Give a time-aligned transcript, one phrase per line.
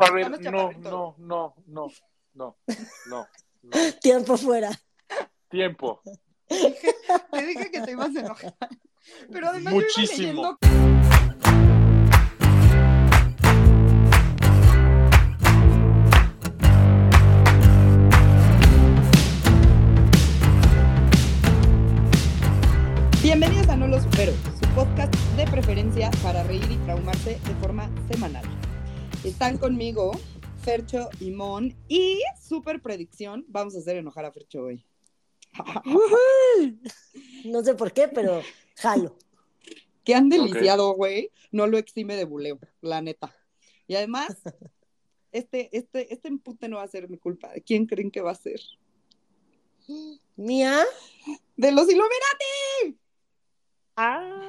[0.00, 1.90] A ver, no, no, no, no, no,
[2.34, 2.56] no,
[3.06, 3.26] no.
[4.02, 4.70] Tiempo fuera.
[5.48, 6.00] Tiempo.
[6.48, 8.54] Te dije que te ibas a enojar.
[9.30, 10.58] Pero además yo iba Muchísimo.
[10.58, 10.58] leyendo
[23.22, 27.88] Bienvenidos a No Lo Supero, su podcast de preferencia para reír y traumarse de forma
[28.10, 28.44] semanal.
[29.24, 30.12] Están conmigo
[30.62, 34.84] Fercho y Mon y super predicción, vamos a hacer enojar a Fercho hoy.
[37.46, 38.42] No sé por qué, pero
[38.76, 39.16] jalo.
[40.04, 43.34] que han deliciado, güey, no lo exime de buleo, la neta.
[43.86, 44.28] Y además,
[45.32, 47.50] este, este, este empute no va a ser mi culpa.
[47.50, 48.60] ¿De quién creen que va a ser?
[50.36, 50.84] Mía.
[51.56, 52.98] ¡De los Illuminati!
[53.96, 54.48] Ah.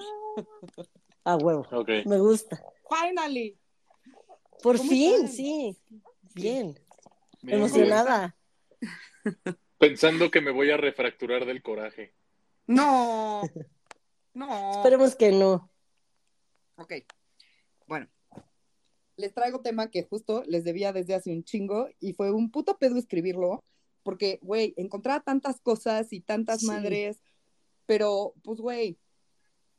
[1.24, 1.66] A huevo.
[1.72, 1.90] Ok.
[2.06, 2.62] Me gusta.
[2.90, 3.58] ¡Finally!
[4.62, 5.28] Por ¿Cómo fin, están?
[5.30, 5.78] sí.
[6.34, 6.80] Bien.
[7.42, 8.36] Bien, Emocionada.
[9.22, 9.58] bien.
[9.78, 12.14] Pensando que me voy a refracturar del coraje.
[12.68, 13.42] ¡No!
[14.34, 14.72] ¡No!
[14.72, 15.70] Esperemos que no.
[16.78, 16.94] Ok.
[17.88, 18.08] Bueno.
[19.18, 22.78] Les traigo tema que justo les debía desde hace un chingo y fue un puto
[22.78, 23.64] pedo escribirlo
[24.04, 26.68] porque, güey, encontraba tantas cosas y tantas Sí.
[26.68, 27.24] madres,
[27.86, 29.00] pero, pues, güey,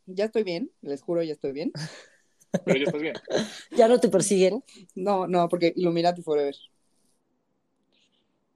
[0.07, 1.73] ya estoy bien, les juro, ya estoy bien.
[2.65, 3.15] Pero ya estás bien.
[3.77, 4.63] Ya no te persiguen.
[4.95, 6.57] No, no, porque Illuminati Forever.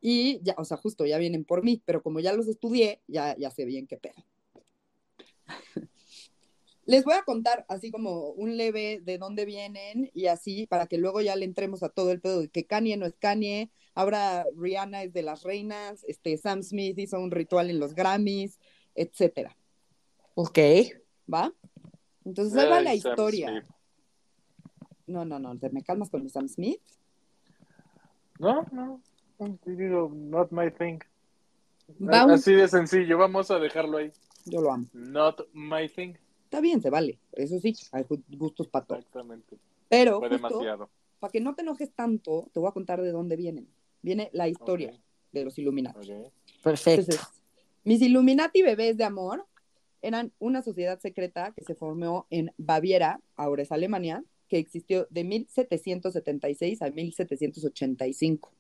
[0.01, 3.37] Y ya, o sea, justo, ya vienen por mí, pero como ya los estudié, ya,
[3.37, 4.25] ya sé bien qué pedo.
[6.87, 10.99] Les voy a contar así como un leve de dónde vienen y así para que
[10.99, 14.45] luego ya le entremos a todo el pedo de que Kanye no es Kanye, ahora
[14.57, 18.59] Rihanna es de las reinas, este Sam Smith hizo un ritual en los Grammys,
[18.95, 19.57] etcétera,
[20.35, 20.59] Ok.
[21.33, 21.53] ¿va?
[22.25, 23.49] Entonces ahí va la Sam historia.
[23.51, 23.65] Smith.
[25.11, 26.81] No, no, no, ¿te me calmas con Sam Smith?
[28.39, 29.01] No, no.
[29.65, 30.99] Digo, not my thing.
[31.99, 33.19] Un- Así de sencillo.
[33.19, 34.13] Vamos a dejarlo ahí.
[34.45, 34.87] Yo lo amo.
[34.93, 36.15] Not my thing.
[36.45, 37.19] Está bien, se vale.
[37.33, 38.99] Eso sí, hay gustos para todo.
[38.99, 39.57] Exactamente.
[39.89, 40.91] Pero Fue justo, demasiado.
[41.19, 43.69] para que no te enojes tanto, te voy a contar de dónde vienen.
[44.03, 45.01] Viene la historia Ok,
[45.33, 46.13] de los Illuminati.
[46.13, 46.33] ok.
[46.63, 47.01] Perfecto.
[47.13, 47.43] Entonces,
[47.85, 49.45] mis Illuminati bebés de amor
[50.03, 55.25] eran una sociedad secreta que se formó en Baviera, ahora es Alemania, que existió de
[55.25, 58.53] 1776 a 1785.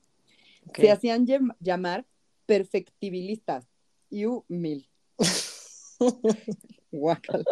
[0.66, 0.78] Ok.
[0.78, 2.06] Se hacían llam- llamar
[2.46, 3.66] perfectibilistas.
[4.10, 4.88] You mil.
[6.90, 7.44] Guácala.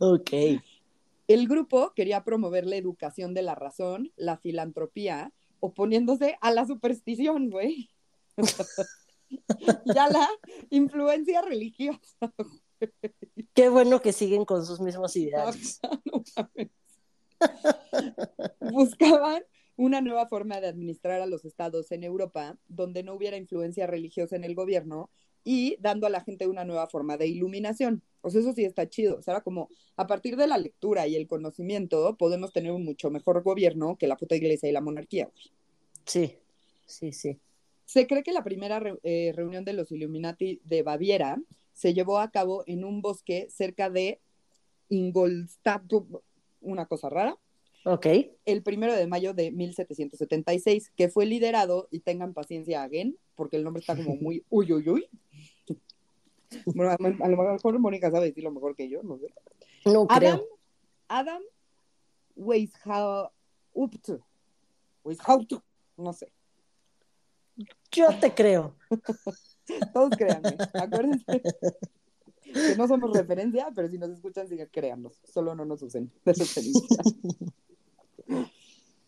[0.00, 0.30] Ok.
[1.28, 7.50] El grupo quería promover la educación de la razón, la filantropía, oponiéndose a la superstición,
[7.50, 7.90] güey.
[9.86, 10.28] y a la
[10.70, 12.32] influencia religiosa.
[13.54, 15.80] Qué bueno que siguen con sus mismos ideales.
[16.04, 16.22] No.
[18.60, 19.42] Buscaban
[19.76, 24.36] una nueva forma de administrar a los estados en Europa, donde no hubiera influencia religiosa
[24.36, 25.10] en el gobierno
[25.44, 28.02] y dando a la gente una nueva forma de iluminación.
[28.22, 29.18] O sea, eso sí está chido.
[29.18, 32.84] O sea, era como a partir de la lectura y el conocimiento podemos tener un
[32.84, 35.26] mucho mejor gobierno que la puta iglesia y la monarquía.
[35.26, 35.52] güey.
[36.04, 36.34] Sí.
[36.86, 37.38] Sí, sí.
[37.84, 41.36] Se cree que la primera re- eh, reunión de los Illuminati de Baviera
[41.72, 44.20] se llevó a cabo en un bosque cerca de
[44.88, 45.82] Ingolstadt,
[46.66, 47.38] una cosa rara,
[47.84, 48.06] Ok.
[48.44, 53.64] el primero de mayo de 1776, que fue liderado, y tengan paciencia, again, porque el
[53.64, 55.08] nombre está como muy uy, uy, uy.
[56.66, 56.94] Bueno, a
[57.24, 59.32] a lo mejor Mónica sabe decirlo mejor que yo, no sé.
[59.84, 60.48] No Adam, creo.
[61.08, 61.42] Adam
[62.36, 63.32] Weishaupt,
[65.04, 65.52] Weishaupt,
[65.96, 66.32] no sé.
[67.90, 68.76] Yo te creo.
[69.92, 71.24] Todos créanme, acuérdense
[72.52, 76.10] que no somos referencia, pero si nos escuchan, sí que créannos, solo no nos usen
[76.24, 76.98] de referencia.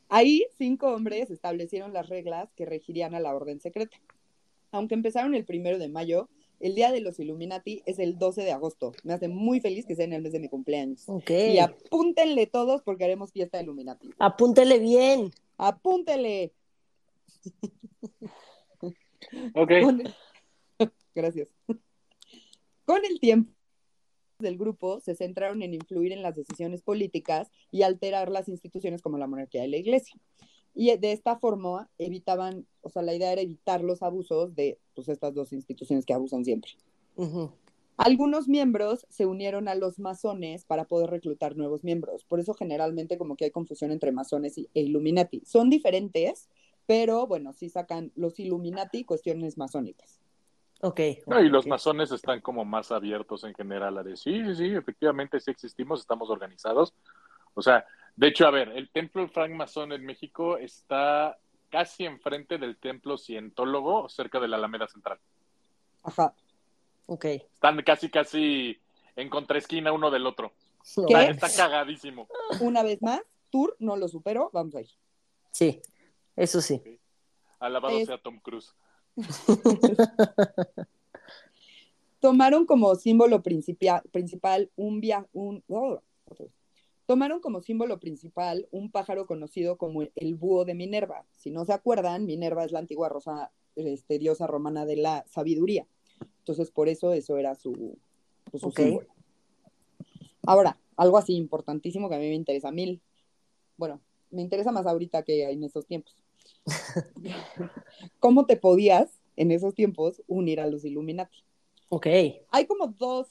[0.08, 3.96] Ahí, cinco hombres establecieron las reglas que regirían a la orden secreta.
[4.70, 6.28] Aunque empezaron el primero de mayo,
[6.60, 8.92] el día de los Illuminati es el 12 de agosto.
[9.04, 11.04] Me hace muy feliz que sea en el mes de mi cumpleaños.
[11.08, 11.30] Ok.
[11.30, 14.10] Y apúntenle todos porque haremos fiesta Illuminati.
[14.18, 15.30] Apúntele bien.
[15.56, 16.52] Apúntele.
[19.54, 19.72] Ok.
[21.14, 21.48] Gracias.
[22.88, 23.52] Con el tiempo
[24.38, 29.18] del grupo se centraron en influir en las decisiones políticas y alterar las instituciones como
[29.18, 30.18] la monarquía y la iglesia.
[30.74, 35.10] Y de esta forma evitaban, o sea, la idea era evitar los abusos de pues,
[35.10, 36.70] estas dos instituciones que abusan siempre.
[37.98, 42.24] Algunos miembros se unieron a los masones para poder reclutar nuevos miembros.
[42.24, 45.42] Por eso generalmente como que hay confusión entre masones e Illuminati.
[45.44, 46.48] Son diferentes,
[46.86, 50.20] pero bueno, sí sacan los Illuminati cuestiones masónicas.
[50.80, 51.00] Ok.
[51.26, 54.74] No, y los masones están como más abiertos en general a decir, sí, sí, sí,
[54.76, 56.94] efectivamente sí existimos, estamos organizados.
[57.54, 57.84] O sea,
[58.16, 61.38] De hecho, a ver, el templo francmasón en México está
[61.70, 65.20] casi enfrente del templo cientólogo, cerca de la Alameda Central.
[66.02, 66.34] Ajá.
[67.06, 67.24] Ok.
[67.26, 68.80] Están casi, casi
[69.14, 70.52] en contraesquina uno del otro.
[71.06, 71.30] ¿Qué?
[71.30, 72.26] Está, está cagadísimo.
[72.60, 73.20] Una vez más,
[73.50, 74.90] Tour no lo superó, vamos a ir.
[75.52, 75.80] Sí,
[76.34, 76.82] eso sí.
[77.60, 78.74] Alabado Es- sea Tom Cruise.
[82.20, 86.00] Tomaron como símbolo principal un via un oh.
[87.06, 91.24] Tomaron como símbolo principal un pájaro conocido como el búho de Minerva.
[91.36, 95.86] Si no se acuerdan, Minerva es la antigua rosa, este, diosa romana de la sabiduría.
[96.40, 97.96] Entonces, por eso eso era su,
[98.50, 99.06] pues, su símbolo.
[100.42, 103.00] Ahora, algo así importantísimo que a mí me interesa mil.
[103.78, 106.14] Bueno, me interesa más ahorita que en esos tiempos.
[108.20, 111.44] ¿Cómo te podías en esos tiempos unir a los Illuminati?
[111.88, 112.06] Ok.
[112.50, 113.28] Hay como dos.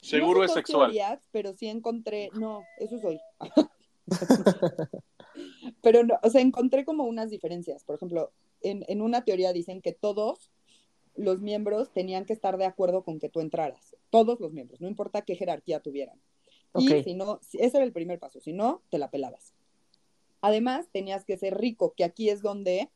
[0.00, 0.90] Seguro no es sexual.
[0.92, 2.30] teorías, pero sí encontré.
[2.34, 3.18] No, eso soy.
[5.82, 7.84] pero no, o sea, encontré como unas diferencias.
[7.84, 10.50] Por ejemplo, en, en una teoría dicen que todos
[11.16, 13.96] los miembros tenían que estar de acuerdo con que tú entraras.
[14.10, 16.20] Todos los miembros, no importa qué jerarquía tuvieran.
[16.78, 18.38] Y si no, ese era el primer paso.
[18.40, 19.54] Si no, te la pelabas.
[20.46, 22.88] Además, tenías que ser rico, que aquí es donde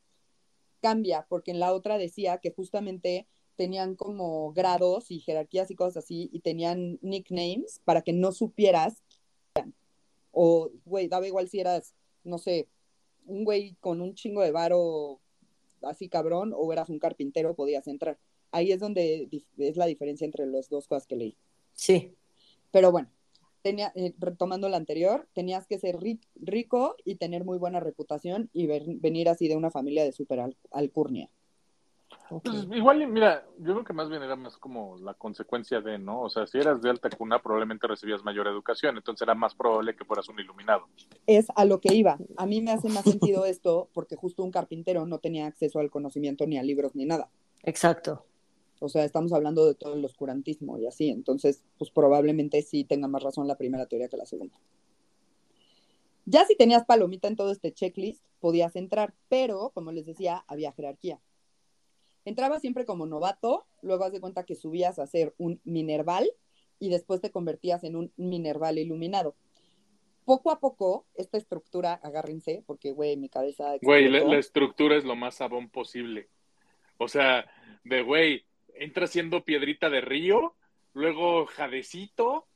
[0.81, 3.27] cambia, porque en la otra decía que justamente
[3.57, 9.03] tenían como grados y jerarquías y cosas así, y tenían nicknames para que no supieras.
[10.31, 12.69] O, güey, daba igual si eras, no sé,
[13.27, 15.21] un güey con un chingo de varo
[15.83, 18.17] así cabrón, o eras un carpintero, podías entrar.
[18.53, 21.37] Ahí es donde es la diferencia entre las dos cosas que leí.
[21.73, 22.15] Sí.
[22.71, 23.11] Pero bueno,
[23.63, 28.51] tenía, eh, retomando la anterior, tenías que ser ri- rico y tener muy buena reputación
[28.53, 31.29] y ver- venir así de una familia de super al- alcurnia.
[32.43, 36.23] Pues, igual, mira, yo creo que más bien era más como la consecuencia de, ¿no?
[36.23, 39.95] O sea, si eras de alta cuna, probablemente recibías mayor educación, entonces era más probable
[39.95, 40.87] que fueras un iluminado.
[41.27, 42.19] Es a lo que iba.
[42.37, 45.91] A mí me hace más sentido esto porque justo un carpintero no tenía acceso al
[45.91, 47.29] conocimiento ni a libros ni nada.
[47.63, 48.25] Exacto.
[48.81, 51.11] O sea, estamos hablando de todo el oscurantismo y así.
[51.11, 54.59] Entonces, pues probablemente sí tenga más razón la primera teoría que la segunda.
[56.25, 60.73] Ya si tenías palomita en todo este checklist, podías entrar, pero como les decía, había
[60.73, 61.21] jerarquía.
[62.25, 66.31] Entrabas siempre como novato, luego haz de cuenta que subías a ser un minerval
[66.79, 69.35] y después te convertías en un minerval iluminado.
[70.25, 75.05] Poco a poco, esta estructura, agárrense, porque, güey, mi cabeza Güey, la, la estructura es
[75.05, 76.29] lo más sabón posible.
[76.99, 77.47] O sea,
[77.85, 78.45] de güey,
[78.81, 80.57] entra siendo piedrita de río,
[80.95, 82.47] luego jadecito,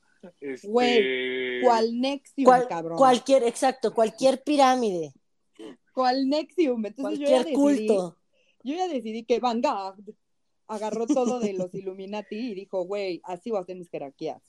[0.41, 0.67] este...
[0.67, 2.97] Güey, ¿Cuál Nexium, Cual- cabrón?
[2.97, 5.13] cualquier, exacto, cualquier pirámide,
[5.93, 6.85] ¿Cuál Nexium?
[6.85, 8.17] Entonces yo ya cualquier decidí, culto.
[8.63, 9.95] yo ya decidí que Vanguard
[10.67, 14.41] agarró todo de los Illuminati y dijo, güey, así va a ser mis jerarquías.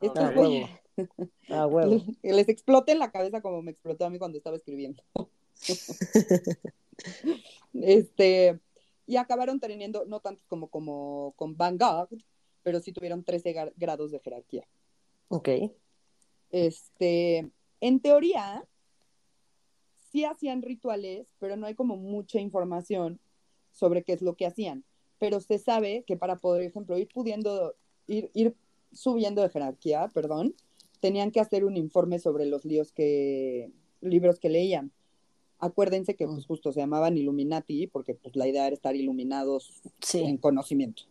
[0.00, 0.34] Estos A Ok.
[0.34, 1.30] güeyes, huevo.
[1.50, 2.02] A huevo.
[2.22, 5.02] que les explote en la cabeza como me explotó a mí cuando estaba escribiendo.
[7.74, 8.58] este,
[9.10, 12.10] y acabaron teniendo, no tantos como, como con Vanguard,
[12.62, 14.68] pero sí tuvieron 13 gra- grados de jerarquía.
[15.26, 15.48] Ok.
[16.50, 18.64] Este, en teoría,
[20.12, 23.18] sí hacían rituales, pero no hay como mucha información
[23.72, 24.84] sobre qué es lo que hacían.
[25.18, 27.74] Pero se sabe que para poder, ejemplo, ir pudiendo,
[28.06, 28.54] ir, ir
[28.92, 30.54] subiendo de jerarquía, perdón,
[31.00, 33.72] tenían que hacer un informe sobre los líos que,
[34.02, 34.92] libros que leían.
[35.60, 39.82] Acuérdense que pues justo se llamaban Illuminati, porque pues la idea era estar iluminados
[40.14, 41.02] en conocimiento.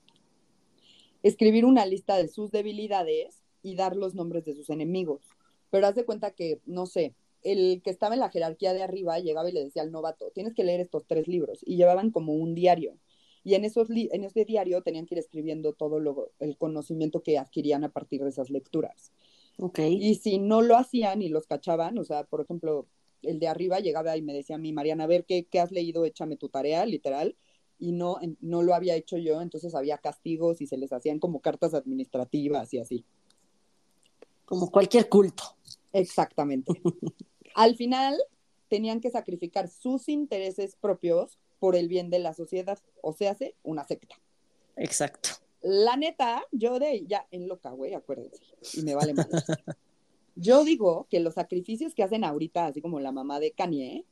[1.22, 5.22] Escribir una lista de sus debilidades y dar los nombres de sus enemigos.
[5.70, 7.13] Pero haz de cuenta que, no sé,
[7.44, 10.53] el que estaba en la jerarquía de arriba llegaba y le decía al novato, tienes
[10.53, 11.60] que leer estos tres libros.
[11.65, 12.98] Y llevaban como un diario.
[13.44, 17.38] Y en, esos en ese diario tenían que ir escribiendo todo lo, el conocimiento que
[17.38, 19.12] adquirían a partir de esas lecturas.
[19.58, 19.79] Ok.
[19.79, 22.88] Y si no lo hacían y los cachaban, o sea, por ejemplo,
[23.21, 25.71] el de arriba llegaba y me decía a mí, Mariana, a ver, ¿qué, qué has
[25.71, 26.05] leído?
[26.05, 27.35] Échame tu tarea, literal.
[27.77, 31.39] Y no, no lo había hecho yo, entonces había castigos y se les hacían como
[31.39, 33.05] cartas administrativas y así.
[34.45, 35.43] Como cualquier culto.
[35.93, 36.73] Exactamente.
[37.55, 38.17] Al final,
[38.69, 43.55] tenían que sacrificar sus intereses propios por el bien de la sociedad, o sea, hace
[43.63, 44.15] una secta.
[44.77, 45.29] Exacto.
[45.61, 48.41] La neta, yo de ya en loca, güey, acuérdense,
[48.73, 49.27] y me vale más.
[50.41, 54.05] Yo digo que los sacrificios que hacen ahorita, así como la mamá de Kanye,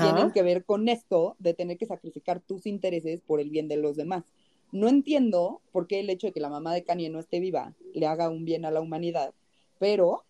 [0.00, 3.76] tienen que ver con esto de tener que sacrificar tus intereses por el bien de
[3.76, 4.24] los demás.
[4.72, 7.74] No entiendo por qué el hecho de que la mamá de Kanye no esté viva
[7.94, 9.32] le haga un bien a la humanidad,
[9.78, 10.24] pero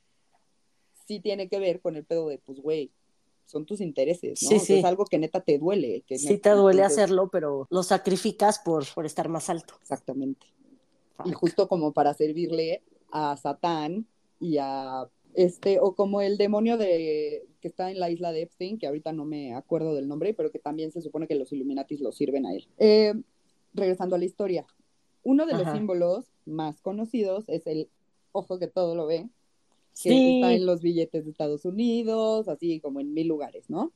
[1.06, 2.90] sí tiene que ver con el pedo de, pues, güey,
[3.46, 4.48] son tus intereses, ¿no?
[4.48, 4.74] Sí, O sea, sí.
[4.80, 6.02] Es algo que neta te duele.
[6.06, 9.74] Que Sí neta- te duele entonces- hacerlo, pero lo sacrificas por, por estar más alto.
[9.80, 10.46] Exactamente.
[11.24, 14.06] Y justo como para servirle a Satán
[14.40, 18.78] y a Este, o como el demonio de que está en la isla de Epstein,
[18.78, 22.00] que ahorita no me acuerdo del nombre, pero que también se supone que los Illuminatis
[22.00, 22.66] lo sirven a él.
[22.78, 23.12] Eh,
[23.74, 24.66] regresando a la historia,
[25.22, 25.76] uno de los Ajá.
[25.76, 27.90] símbolos más conocidos es el
[28.32, 29.28] ojo que todo lo ve,
[30.02, 30.30] que Sí.
[30.36, 33.92] está en los billetes de Estados Unidos, así como en mil lugares, ¿no?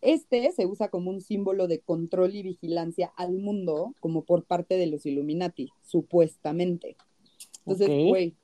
[0.00, 4.78] Este se usa como un símbolo de control y vigilancia al mundo, como por parte
[4.78, 6.96] de los Illuminati, supuestamente.
[7.66, 8.34] Entonces, güey,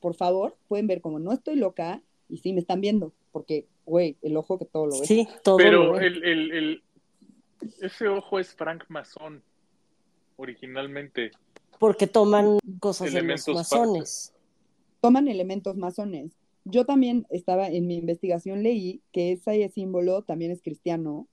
[0.00, 4.16] por favor, pueden ver como no estoy loca y sí me están viendo, porque, güey,
[4.22, 5.06] el ojo que todo lo ve.
[5.06, 6.06] Sí, todo lo Pero ve.
[6.06, 6.82] el, el, el-
[7.80, 9.42] ese ojo es Frank Mason,
[10.36, 11.30] originalmente.
[11.78, 14.32] Porque toman cosas de los Elementos masones.
[15.00, 16.32] Toman elementos masones.
[16.64, 21.28] Yo también estaba en mi investigación, leí que ese símbolo también es cristiano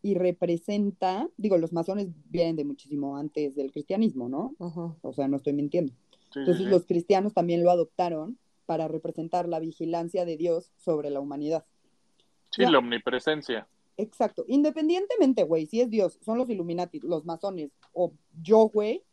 [0.00, 4.54] y representa, digo, los masones vienen de muchísimo antes del cristianismo, ¿no?
[4.58, 4.94] Ujú.
[5.02, 5.92] O sea, no estoy mintiendo.
[6.34, 6.70] Sí, Entonces sí, sí.
[6.70, 11.64] los cristianos también lo adoptaron para representar la vigilancia de Dios sobre la humanidad.
[12.50, 12.70] Sí, Ya.
[12.70, 13.66] la omnipresencia.
[13.96, 14.44] Exacto.
[14.48, 18.12] Independientemente, güey, si es Dios, son los Illuminati, los masones, o
[18.42, 19.04] yo, güey,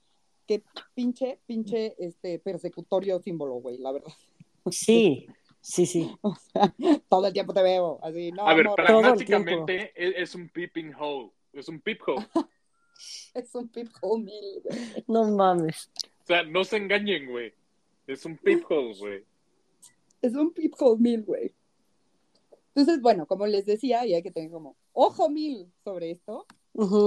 [0.48, 0.64] qué
[0.96, 4.12] pinche, pinche, este, persecutorio símbolo, güey, la verdad.
[4.72, 5.28] Sí,
[5.62, 6.12] sí, sí.
[6.24, 6.74] O sea,
[7.08, 11.32] todo el tiempo te veo, así, no, A ver, pragmáticamente es, es un peeping hole.
[11.54, 12.26] Es un peephole.
[13.36, 15.04] es un peephole mil, güey.
[15.08, 15.92] No mames.
[16.32, 17.52] O sea, no se engañen, güey.
[18.08, 19.26] Es un peephole, güey.
[20.22, 21.54] Es un peephole mil, güey.
[22.74, 26.46] Entonces, bueno, como les decía, y hay que tener como ojo mil sobre esto,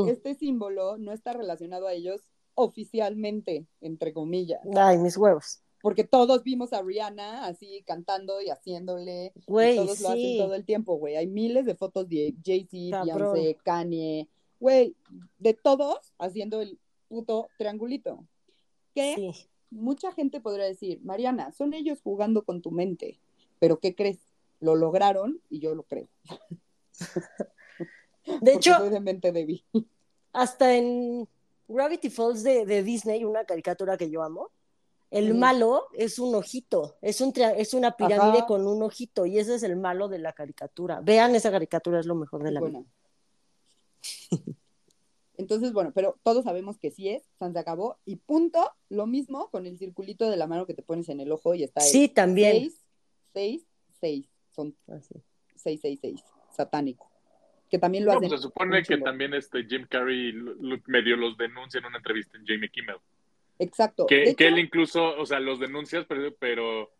[0.09, 5.63] este símbolo no está relacionado a ellos oficialmente, entre comillas, Ay, mis huevos.
[5.81, 10.55] porque todos vimos a Rihanna así cantando y haciéndole, y Güey, todos lo hacen todo
[10.55, 11.17] el tiempo, güey.
[11.17, 13.05] Hay miles de fotos de Jay-Z.
[13.05, 14.29] Beyoncé, Kanye,
[14.61, 14.95] güey,
[15.39, 16.79] de todos haciendo el
[17.09, 18.23] puto triangulito.
[18.95, 19.49] Que Sí.
[19.71, 23.19] mucha gente podría decir, Mariana, son ellos jugando con tu mente,
[23.59, 24.19] pero ¿qué crees?
[24.61, 26.09] Lo lograron y yo lo creo.
[28.27, 29.63] De Porque hecho, soy de mente débil.
[30.33, 31.29] hasta en
[31.69, 34.49] Gravity Falls de, de Disney, una caricatura que yo amo,
[35.11, 38.47] el malo es un ojito, es, un es una pirámide Ajá.
[38.47, 41.01] con un ojito y ese es el malo de la caricatura.
[41.03, 42.83] Vean esa caricatura, es lo mejor de la vida.
[45.37, 49.51] Entonces, bueno, pero todos sabemos que sí es, San se acabó, y punto, lo mismo
[49.51, 51.87] con el circulito de la mano que te pones en el ojo y está el
[51.89, 52.53] Sí, también.
[52.53, 52.81] 6,
[53.33, 53.67] 6,
[54.01, 55.15] 6, son Así.
[55.57, 57.11] 666, satánico.
[57.71, 58.29] Que también lo No, hacen.
[58.29, 60.33] pues se supone que también este Jim Carrey
[60.87, 62.97] medio los denuncia en una entrevista en Jamie Kimmel.
[63.59, 64.07] Exacto.
[64.07, 66.91] Que, De que hecho, él incluso, o sea, los denuncias, pero, pero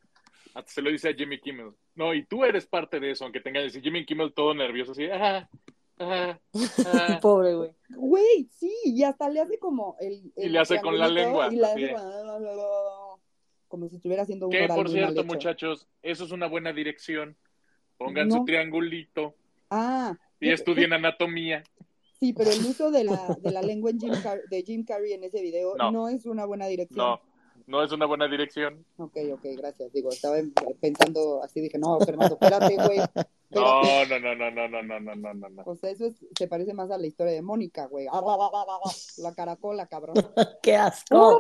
[0.55, 1.73] hasta se lo dice a Jimmy Kimmel.
[1.95, 4.93] No, y tú eres parte de eso, aunque tenga que decir Jimmy Kimmel todo nervioso,
[4.93, 5.49] así, ah,
[5.99, 6.39] ah.
[7.23, 7.71] Pobre güey.
[7.91, 10.33] Güey, sí, y hasta le hace como el.
[10.37, 13.21] Y le hace con la lengua, Y hace como,
[13.69, 17.37] como si estuviera haciendo un Que por cierto, muchachos, eso es una buena dirección.
[17.97, 18.37] Pongan No.
[18.39, 19.35] su triangulito
[19.71, 21.63] Ah, y es- estudien anatomía.
[22.21, 25.13] Sí, pero el uso de la, de la lengua en Jim Car- de Jim Carrey
[25.13, 26.09] en ese video no, No.
[26.09, 26.99] es una buena dirección.
[26.99, 27.21] No,
[27.67, 28.85] no es una buena dirección.
[28.97, 29.93] Ok, ok, gracias.
[29.93, 32.99] Digo, estaba en- pensando así, dije, no, Fernando, espérate, güey.
[33.51, 35.63] No, no, no, no, no, no, no, no, no, no, no.
[35.67, 38.07] O sea, eso es- se parece más a la historia de Mónica, güey.
[38.11, 38.21] Ah,
[39.19, 40.15] La caracola, cabrón.
[40.63, 41.39] Qué asco.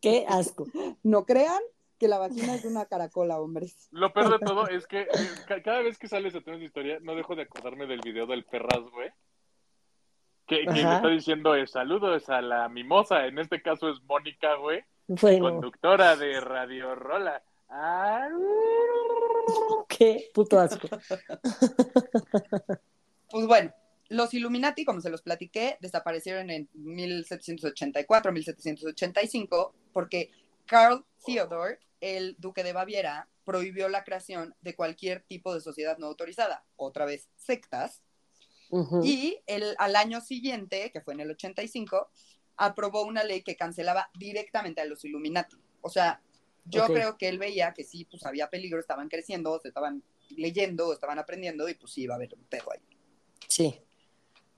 [0.00, 0.66] Qué asco.
[1.04, 1.60] No crean
[1.98, 3.88] que la vagina es una caracola, hombres.
[3.90, 5.06] Lo peor de todo es que eh,
[5.46, 8.26] ca- cada vez que sale ese tema de historia, no dejo de acordarme del video
[8.26, 9.10] del perras, güey.
[10.48, 14.54] Que, que le está diciendo eh, saludos a la mimosa, en este caso es Mónica,
[14.54, 17.42] güey, Bueno, conductora de Radio Rola.
[17.68, 18.28] Ah,
[19.88, 20.88] qué puto asco.
[23.30, 23.74] Pues bueno,
[24.08, 30.30] los Illuminati, como se los platiqué, desaparecieron en 1784, 1785, porque
[30.64, 36.06] Karl Theodor, el duque de Baviera, prohibió la creación de cualquier tipo de sociedad no
[36.06, 38.02] autorizada, otra vez sectas,
[39.02, 42.10] Y el, al año siguiente, que fue en el 85,
[42.56, 45.56] aprobó una ley que cancelaba directamente a los Illuminati.
[45.80, 46.20] O sea,
[46.64, 50.02] yo creo que él veía que sí, pues había peligro, estaban creciendo, se estaban
[50.36, 52.80] leyendo, estaban aprendiendo, y pues sí iba a haber un pedo ahí.
[53.46, 53.80] Sí.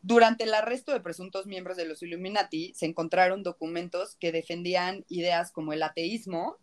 [0.03, 5.53] Durante el arresto de presuntos miembros de los Illuminati, se encontraron documentos que defendían ideas
[5.53, 6.57] como el ateísmo,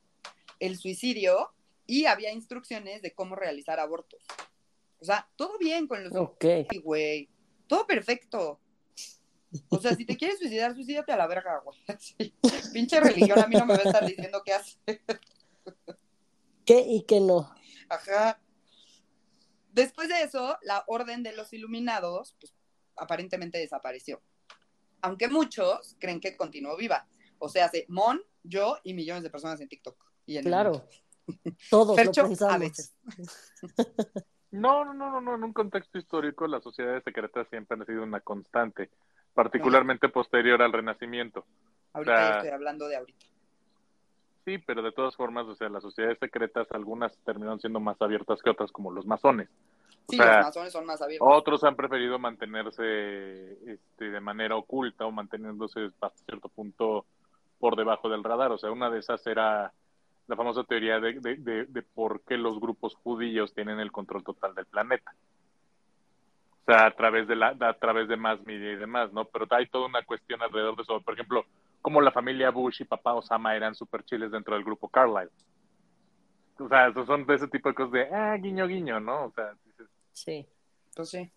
[0.59, 1.51] el suicidio
[1.85, 4.23] y había instrucciones de cómo realizar abortos.
[4.99, 6.45] O sea, todo bien con los Ok.
[6.83, 7.29] Güey.
[7.67, 8.59] Todo perfecto.
[9.69, 11.77] O sea, si te quieres suicidar, suicídate a la verga, güey.
[11.99, 12.33] Sí.
[12.73, 15.01] Pinche religión, a mí no me va a estar diciendo qué hacer.
[16.65, 17.49] ¿Qué y qué no?
[17.89, 18.41] Ajá.
[19.71, 22.53] Después de eso, la orden de los iluminados, pues,
[22.95, 24.21] aparentemente desapareció.
[25.01, 27.07] Aunque muchos creen que continuó viva.
[27.39, 29.95] O sea, hace Mon, yo y millones de personas en TikTok.
[30.25, 30.89] Y en el Claro.
[31.69, 32.55] Todos Fercho, lo pensamos.
[32.55, 32.95] a veces.
[34.51, 35.35] No, no, no, no.
[35.35, 38.89] En un contexto histórico, las sociedades secretas siempre han sido una constante,
[39.33, 41.45] particularmente posterior al Renacimiento.
[41.93, 43.25] Ahorita O sea, yo estoy hablando de ahorita.
[44.45, 48.41] Sí, pero de todas formas, o sea, las sociedades secretas, algunas terminaron siendo más abiertas
[48.41, 49.49] que otras, como los masones.
[49.49, 51.27] O Sí, sea, los masones son más abiertos.
[51.29, 57.05] Otros han preferido mantenerse este, de manera oculta o manteniéndose hasta cierto punto
[57.59, 58.53] por debajo del radar.
[58.53, 59.73] O sea, una de esas era
[60.27, 64.23] la famosa teoría de, de, de, de por qué los grupos judíos tienen el control
[64.23, 65.13] total del planeta.
[66.61, 69.25] O sea, a través de la, a través de más media y demás, ¿no?
[69.25, 70.99] Pero hay toda una cuestión alrededor de eso.
[70.99, 71.45] Por ejemplo,
[71.81, 75.31] como la familia Bush y papá Osama eran super chiles dentro del grupo Carlyle.
[76.59, 79.25] O sea, esos son de ese tipo de cosas de, ah, guiño, guiño, ¿no?
[79.25, 80.45] O sea, dices, Sí.
[80.95, 81.31] Pues sí.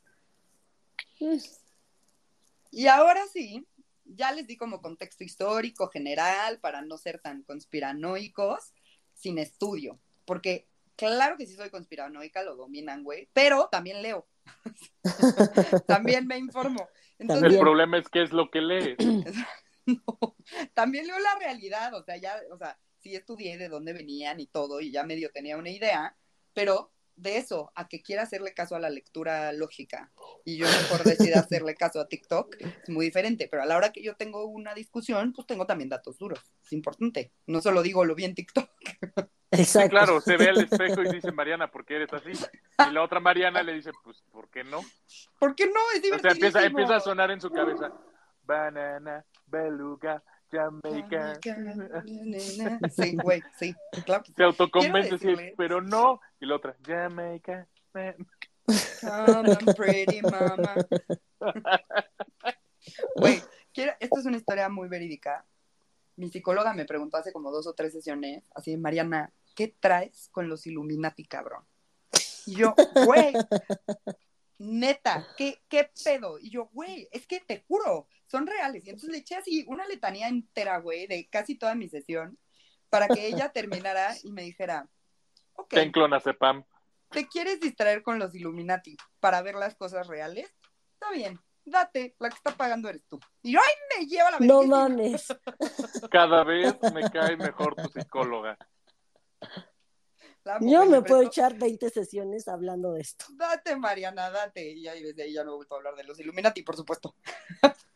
[1.19, 1.63] Pues,
[2.73, 3.67] Y ahora sí,
[4.05, 8.73] ya les di como contexto histórico general para no ser tan conspiranoicos
[9.21, 14.27] sin estudio, porque claro que sí soy conspiranoica, lo dominan, güey, pero también leo.
[15.87, 16.89] también me informo.
[17.19, 18.97] Entonces, el problema es qué es lo que lees.
[19.87, 20.37] no,
[20.73, 24.47] también leo la realidad, o sea, ya, o sea, sí estudié de dónde venían y
[24.47, 26.17] todo, y ya medio tenía una idea,
[26.55, 30.11] pero de eso a que quiera hacerle caso a la lectura lógica
[30.45, 33.93] y yo mejor decida hacerle caso a TikTok, es muy diferente, pero a la hora
[33.93, 38.05] que yo tengo una discusión, pues tengo también datos duros, es importante, no solo digo
[38.05, 38.71] lo bien TikTok.
[39.53, 39.91] Sí, Exacto.
[39.91, 42.31] claro, se ve al espejo y dice, Mariana, ¿por qué eres así?
[42.89, 44.81] Y la otra Mariana le dice, pues, ¿por qué no?
[45.41, 45.81] ¿Por qué no?
[45.93, 47.93] Es O sea, empieza, empieza a sonar en su cabeza,
[48.45, 51.39] banana, beluga, Jamaica.
[52.91, 54.25] Sí, güey, sí, claro.
[54.37, 56.21] Se autoconvence, sí, pero no.
[56.41, 57.67] Y la otra, Jamaica.
[57.95, 58.17] man".
[59.01, 60.75] Come on, pretty mama.
[63.17, 63.43] Güey,
[64.01, 65.45] esto es una historia muy verídica.
[66.17, 70.49] Mi psicóloga me preguntó hace como dos o tres sesiones, así, Mariana, ¿qué traes con
[70.49, 71.65] los Illuminati, cabrón?
[72.47, 72.75] Y yo,
[73.07, 73.33] güey,
[74.61, 76.39] neta, ¿qué, ¿qué pedo?
[76.39, 78.87] Y yo, güey, es que te juro, son reales.
[78.87, 82.39] Y entonces le eché así una letanía entera, güey, de casi toda mi sesión,
[82.91, 84.87] para que ella terminara y me dijera,
[85.55, 86.65] ok, Ten clonazepam.
[87.09, 90.55] ¿Te quieres distraer con los Illuminati para ver las cosas reales?
[90.93, 93.19] Está bien, date, la que está pagando eres tú.
[93.43, 95.35] Y yo, ¡ay, me lleva la No mames.
[96.11, 98.59] Cada vez me cae mejor tu psicóloga.
[100.63, 103.27] Yo me puedo echar 20 sesiones hablando de esto.
[103.33, 104.73] Date, Mariana, date.
[104.73, 107.15] Y ahí desde ahí ya no he vuelto a hablar de los Illuminati, por supuesto.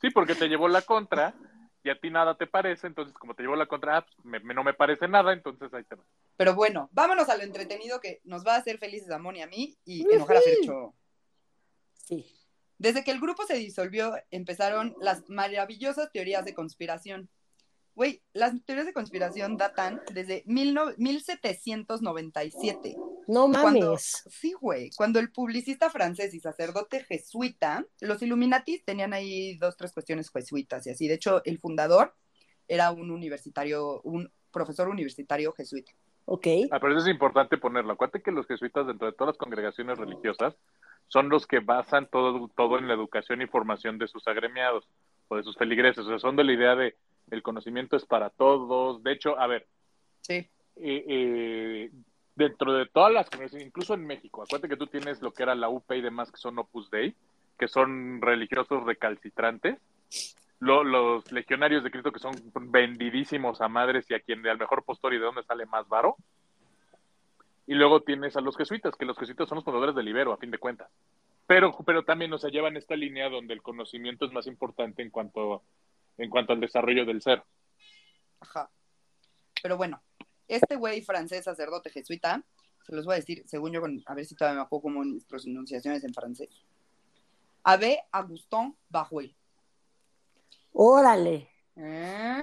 [0.00, 1.34] Sí, porque te llevó la contra
[1.82, 4.40] y a ti nada te parece, entonces como te llevó la contra, ah, pues, me-
[4.40, 6.04] me- no me parece nada, entonces ahí te va.
[6.36, 9.42] Pero bueno, vámonos a lo entretenido que nos va a hacer felices a Moni y
[9.42, 10.94] a mí y enojar a Fercho.
[11.94, 12.24] Sí.
[12.78, 17.28] Desde que el grupo se disolvió, empezaron las maravillosas teorías de conspiración.
[17.98, 22.94] Güey, las teorías de conspiración datan desde mil no- 1797.
[23.26, 24.22] No Cuando, mames.
[24.30, 24.90] sí, güey.
[24.96, 30.86] Cuando el publicista francés y sacerdote jesuita, los Illuminati tenían ahí dos, tres cuestiones jesuitas
[30.86, 31.08] y así.
[31.08, 32.14] De hecho, el fundador
[32.68, 35.90] era un universitario, un profesor universitario jesuita.
[36.26, 36.46] Ok.
[36.70, 37.94] Ah, pero eso es importante ponerlo.
[37.94, 40.54] Acuérdate que los jesuitas dentro de todas las congregaciones religiosas
[41.08, 44.88] son los que basan todo, todo en la educación y formación de sus agremiados
[45.26, 46.04] o de sus feligreses.
[46.06, 46.94] O sea, son de la idea de
[47.30, 49.02] el conocimiento es para todos.
[49.02, 49.66] De hecho, a ver,
[50.22, 50.34] Sí.
[50.34, 51.90] eh, eh,
[52.34, 55.54] dentro de todas las congregaciones, incluso en México, acuérdate que tú tienes lo que era
[55.54, 57.14] la UP y demás, que son Opus Dei,
[57.58, 59.78] que son religiosos recalcitrantes.
[60.60, 62.32] Lo- los legionarios de Cristo que son
[62.70, 65.88] vendidísimos a madres y a quien de al mejor postor y de dónde sale más
[65.88, 66.16] varo.
[67.66, 70.36] Y luego tienes a los jesuitas, que los jesuitas son los fundadores del Ibero, a
[70.38, 70.88] fin de cuentas.
[71.46, 75.62] Pero, pero también nos llevan esta línea donde el conocimiento es más importante en cuanto,
[76.18, 77.42] en cuanto al desarrollo del ser.
[78.40, 78.70] Ajá.
[79.62, 80.02] Pero bueno,
[80.46, 82.44] este güey francés sacerdote jesuita,
[82.84, 85.04] se los voy a decir, según yo, con- a ver si todavía me acuerdo como
[85.04, 86.48] mis pronunciaciones en francés.
[87.64, 89.36] Abbé Augustin Bajuel.
[90.72, 91.50] Órale.
[91.76, 92.42] ¿Eh?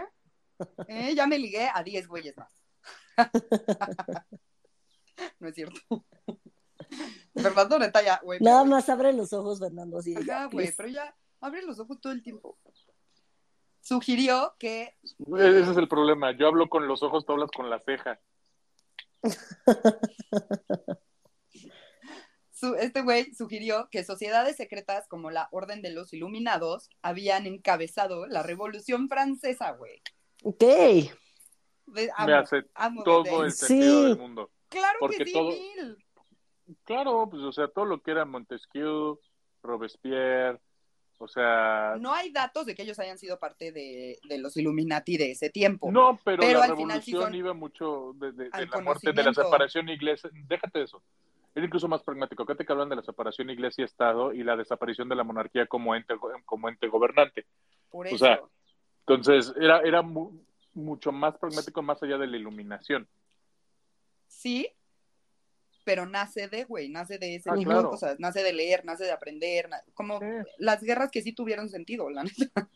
[0.88, 1.16] ¿Eh?
[1.16, 2.50] Ya me ligué a 10 güeyes más.
[5.40, 6.06] no es cierto.
[7.34, 8.40] Fernando, neta, ya, güey.
[8.40, 9.98] Nada más abre los ojos, Fernando.
[10.00, 12.58] Así, Ajá, ya, güey, pero ya, abre los ojos todo el tiempo.
[13.86, 14.96] Sugirió que
[15.38, 16.32] Ese es el problema.
[16.36, 18.20] Yo hablo con los ojos, tú hablas con la ceja.
[22.52, 28.26] su- este güey sugirió que sociedades secretas como la Orden de los Iluminados habían encabezado
[28.26, 30.02] la Revolución Francesa, güey.
[30.44, 30.60] Ok.
[30.62, 31.12] De-
[32.26, 33.68] Me hace amo todo el Sí.
[33.68, 34.50] sentido del mundo.
[34.70, 35.54] Claro porque que sí, todo-.
[36.86, 39.20] Claro, pues o sea, todo lo que era Montesquieu,
[39.62, 40.60] Robespierre,
[41.18, 45.16] O sea, No hay datos de que ellos hayan sido parte de, de los Illuminati
[45.18, 45.90] de ese tiempo.
[45.92, 49.24] no, pero, Pero la final revolución iba mucho de, de- de al la muerte, de
[49.24, 50.30] la separación iglesia.
[50.34, 51.02] Déjate eso.
[51.54, 52.44] Es incluso más pragmático.
[52.44, 56.16] Acá te hablan de la separación iglesia-estado y la desaparición de la monarquía como ente,
[56.44, 57.46] como ente gobernante.
[57.90, 58.18] Por o eso.
[58.18, 58.42] sea,
[59.08, 63.08] Entonces, era, era mu- mucho más pragmático más allá de la iluminación.
[64.28, 64.68] sí,
[65.86, 67.84] pero nace de, güey, nace de ese Ah, tipo claro.
[67.84, 70.26] de cosas, nace de leer, nace de aprender, como Sí.
[70.58, 72.24] las guerras que sí tuvieron sentido, la
[72.60, 72.70] neta.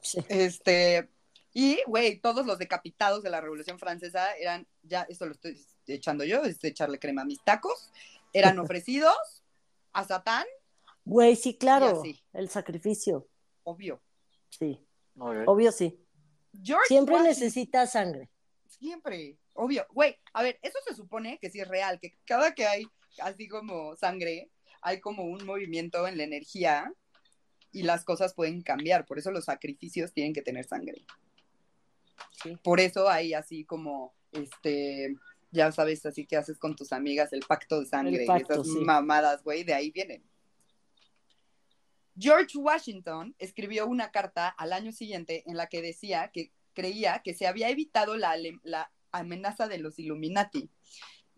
[0.00, 0.18] Sí.
[0.28, 1.08] Este,
[1.52, 6.24] y, güey, todos los decapitados de la Revolución Francesa eran, ya, esto lo estoy echando
[6.24, 7.92] yo, es echarle crema a mis tacos,
[8.32, 9.14] eran ofrecidos
[9.92, 10.46] a Satán,
[11.04, 12.02] Güey, sí, claro.
[12.34, 13.26] El sacrificio.
[13.64, 14.00] obvio.
[14.50, 14.86] Sí.
[15.18, 15.98] Obvio, sí.
[16.62, 18.28] George Siempre Washington- necesita sangre.
[18.68, 19.86] Siempre, obvio.
[19.90, 22.86] Güey, a ver, eso se supone que sí es real, que cada que hay
[23.18, 26.92] así como sangre, hay como un movimiento en la energía
[27.70, 29.04] y las cosas pueden cambiar.
[29.04, 31.04] Por eso los sacrificios tienen que tener sangre.
[32.42, 32.56] Sí.
[32.62, 35.16] Por eso hay así como, este,
[35.50, 38.66] ya sabes, así que haces con tus amigas el pacto de sangre pacto, y esas
[38.66, 38.80] sí.
[38.80, 40.24] mamadas, güey, de ahí vienen.
[42.18, 47.34] George Washington escribió una carta al año siguiente en la que decía que creía que
[47.34, 50.70] se había evitado la, la amenaza de los Illuminati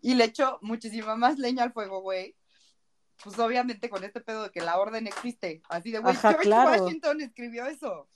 [0.03, 2.35] y le echó muchísima más leña al fuego, güey.
[3.23, 5.61] Pues obviamente con este pedo de que la orden existe.
[5.69, 6.83] Así de, güey, George claro.
[6.83, 8.09] Washington escribió eso.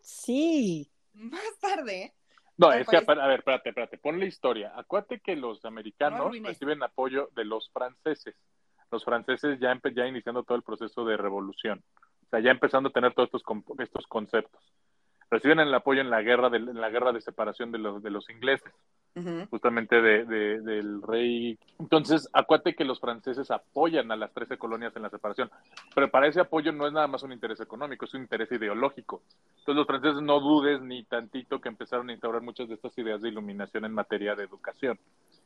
[0.00, 0.90] Sí.
[1.12, 2.14] Más tarde,
[2.56, 4.72] No, es que, a ver, espérate, espérate, ponle historia.
[4.76, 8.34] Acuérdate que los No americanos reciben apoyo de los franceses.
[8.90, 11.84] Los franceses ya, ya iniciando todo el proceso de revolución.
[12.24, 13.42] O sea, ya empezando a tener todos estos,
[13.78, 14.62] estos conceptos.
[15.30, 18.10] Reciben el apoyo en la guerra de, en la guerra de separación de los, de
[18.10, 18.72] los ingleses,
[19.50, 21.58] justamente de, de- del rey.
[21.78, 25.50] Entonces, acuérdate que los franceses apoyan a las 13 colonias en la separación.
[25.94, 29.22] Pero para ese apoyo no es nada más un interés económico, es un interés ideológico.
[29.60, 33.20] Entonces los franceses no dudes ni tantito que empezaron a instaurar muchas de estas ideas
[33.20, 34.98] de iluminación en materia de educación,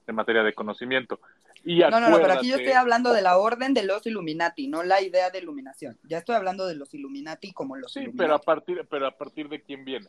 [0.06, 1.20] en materia de conocimiento.
[1.64, 4.68] Y No, no, no, pero aquí yo estoy hablando de la orden de los Illuminati,
[4.68, 5.98] no la idea de iluminación.
[6.04, 8.18] Ya estoy hablando de los Illuminati como los Sí, Illuminati.
[8.18, 10.08] pero a partir, pero a partir de quién viene.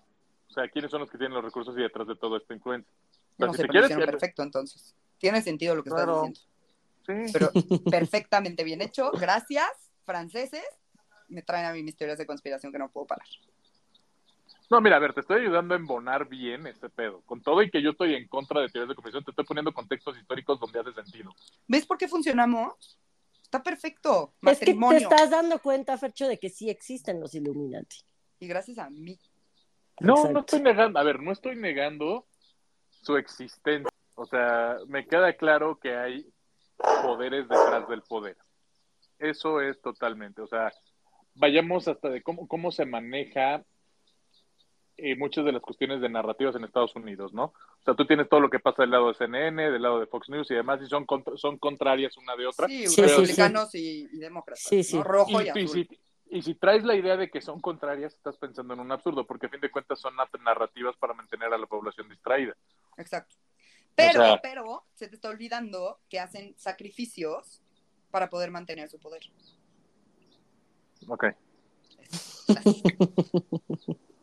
[0.49, 2.91] O sea, quiénes son los que tienen los recursos y detrás de toda esta influencia.
[2.91, 4.95] O sea, no si sé, te pero quieres perfecto entonces.
[5.17, 6.25] Tiene sentido lo que Claro.
[6.25, 6.45] estás
[7.05, 7.31] diciendo.
[7.31, 7.31] Sí.
[7.33, 7.51] Pero
[7.91, 9.11] perfectamente bien hecho.
[9.11, 9.69] Gracias,
[10.05, 10.63] franceses.
[11.27, 13.27] Me traen a mí mis teorías de conspiración que no puedo parar.
[14.75, 17.21] No, mira, a ver, te estoy ayudando a embonar bien este pedo.
[17.21, 19.73] Con todo y que yo estoy en contra de teorías de conspiración, te estoy poniendo
[19.73, 21.33] contextos históricos donde hace sentido.
[21.65, 22.99] ¿Ves por qué funcionamos?
[23.41, 24.33] Está perfecto.
[24.41, 27.99] Es que te estás dando cuenta, Fercho, de que sí existen los Illuminati.
[28.37, 29.17] Y gracias a mí.
[30.01, 30.33] No, Exacto.
[30.33, 32.27] no estoy negando, a ver, no estoy negando
[33.01, 33.89] su existencia.
[34.15, 36.27] O sea, me queda claro que hay
[37.01, 38.35] poderes detrás del poder.
[39.19, 40.69] Eso es totalmente, o sea,
[41.33, 43.63] vayamos hasta de cómo, cómo se maneja
[44.97, 47.45] eh, muchas de las cuestiones de narrativas en Estados Unidos, ¿no?
[47.45, 50.07] O sea, tú tienes todo lo que pasa del lado de CNN, del lado de
[50.07, 52.67] Fox News y demás, y son, contra- son contrarias una de otra.
[52.67, 54.63] Sí, Sí, republicanos Y, y demócratas.
[54.63, 54.97] Sí, sí.
[54.97, 55.03] ¿no?
[55.03, 55.67] Rojo y, y, y azul.
[55.69, 55.89] si,
[56.37, 59.47] y si traes la idea de que son contrarias, estás pensando en un absurdo, porque
[59.47, 62.55] a fin de cuentas son narrativas para mantener a la población distraída.
[62.97, 63.35] Exacto.
[63.95, 67.61] Pero, sea- pero, se te está olvidando que hacen sacrificios
[68.11, 69.23] para poder mantener su poder.
[71.07, 71.25] Ok.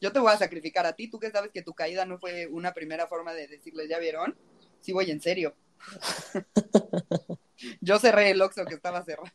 [0.00, 2.46] Yo te voy a sacrificar a ti, tú que sabes que tu caída no fue
[2.46, 4.36] una primera forma de decirles, ¿ya vieron?
[4.80, 5.54] Sí voy en serio.
[7.80, 9.30] Yo cerré el Oxxo que estaba cerrado.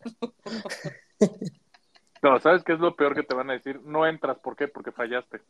[2.22, 3.82] No, ¿sabes qué es lo peor que te van a decir?
[3.82, 4.68] No entras, ¿por qué?
[4.68, 5.42] Porque fallaste.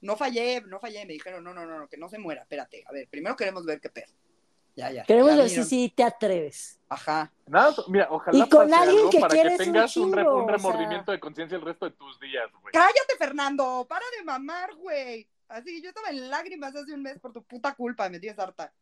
[0.00, 2.82] No fallé, no fallé, me dijeron, no, no, no, no, que no se muera, espérate.
[2.86, 4.10] A ver, primero queremos ver qué pedo.
[4.74, 5.04] Ya, ya.
[5.04, 6.78] Queremos ya ver si te atreves.
[6.88, 7.30] Ajá.
[7.46, 10.18] Nada, mira, ojalá Y con pase alguien algo que para que un tengas un, un
[10.18, 10.56] o sea.
[10.56, 12.72] remordimiento de conciencia el resto de tus días, güey.
[12.72, 15.28] Cállate, Fernando, para de mamar, güey.
[15.48, 18.72] Así, yo estaba en lágrimas hace un mes por tu puta culpa, me tienes harta.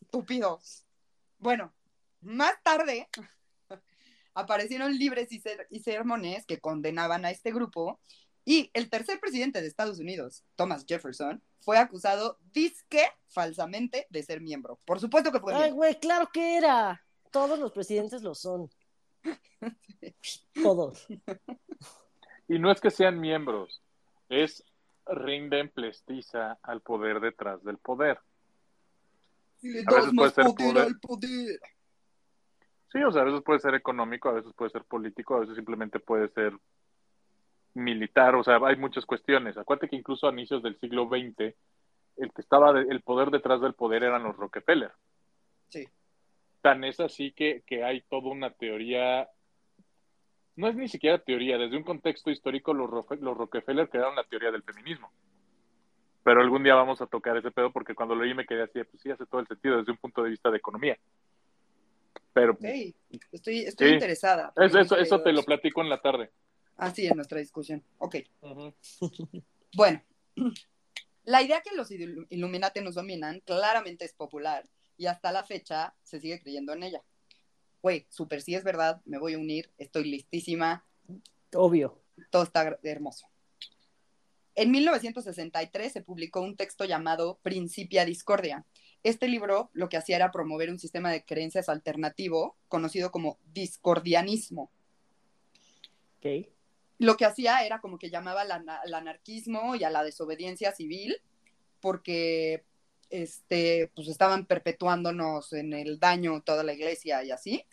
[0.00, 0.60] Estúpido.
[1.38, 1.72] Bueno,
[2.22, 3.08] más tarde
[4.34, 8.00] aparecieron libres y, ser- y sermones que condenaban a este grupo
[8.48, 14.40] y el tercer presidente de Estados Unidos, Thomas Jefferson, fue acusado disque falsamente de ser
[14.40, 14.78] miembro.
[14.84, 17.04] Por supuesto que fue Ay, güey, claro que era.
[17.32, 18.70] Todos los presidentes lo son.
[20.62, 21.06] Todos.
[22.48, 23.82] Y no es que sean miembros,
[24.28, 24.62] es
[25.04, 28.20] rinden plestiza al poder detrás del poder.
[29.56, 30.86] Si le a veces das puede más ser poder poder.
[30.86, 31.60] al poder.
[32.92, 35.56] Sí, o sea, a veces puede ser económico, a veces puede ser político, a veces
[35.56, 36.56] simplemente puede ser
[37.76, 39.56] militar, o sea, hay muchas cuestiones.
[39.56, 41.54] Acuérdate que incluso a inicios del siglo XX,
[42.16, 44.92] el que estaba, de- el poder detrás del poder eran los Rockefeller.
[45.68, 45.86] Sí.
[46.62, 49.28] Tan es así que, que hay toda una teoría
[50.56, 54.50] no es ni siquiera teoría, desde un contexto histórico los, los Rockefeller crearon la teoría
[54.50, 55.12] del feminismo.
[56.24, 58.82] Pero algún día vamos a tocar ese pedo porque cuando lo oí me quedé así,
[58.84, 60.96] pues sí, hace todo el sentido desde un punto de vista de economía.
[62.32, 62.56] Pero...
[63.32, 64.52] estoy, estoy interesada.
[64.56, 66.30] Eso, eso, eso te lo platico en la tarde.
[66.76, 67.82] Ah, sí, en nuestra discusión.
[67.98, 68.16] Ok.
[69.74, 70.02] Bueno,
[71.24, 76.20] la idea que los Illuminati nos dominan claramente es popular y hasta la fecha se
[76.20, 77.02] sigue creyendo en ella.
[77.82, 80.84] Güey, súper sí es verdad, me voy a unir, estoy listísima.
[81.54, 82.00] Obvio.
[82.30, 83.26] Todo está hermoso.
[84.54, 88.64] En 1963 se publicó un texto llamado Principia Discordia.
[89.02, 94.70] Este libro lo que hacía era promover un sistema de creencias alternativo conocido como discordianismo.
[96.18, 96.55] Okay
[96.98, 101.16] lo que hacía era como que llamaba al, anarquismo y a la desobediencia civil,
[101.80, 102.64] porque
[103.10, 107.64] este, pues estaban perpetuándonos en el daño toda la iglesia y así.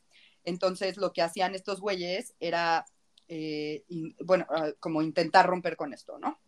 [0.44, 2.86] Entonces lo que hacían estos güeyes era,
[3.30, 3.86] eh,
[4.20, 6.40] bueno, ah, como intentar romper con esto, ¿no?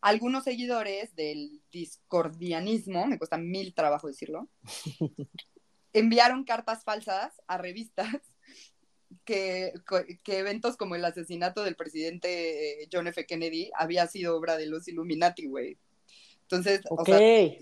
[0.00, 4.48] Algunos seguidores del discordianismo, me cuesta mil trabajo decirlo,
[5.92, 8.14] enviaron cartas falsas a revistas
[9.24, 9.72] que,
[10.26, 13.26] eventos como el asesinato del presidente eh, John F.
[13.26, 15.78] Kennedy había sido obra de los Illuminati, güey.
[16.42, 17.18] Entonces, o sea,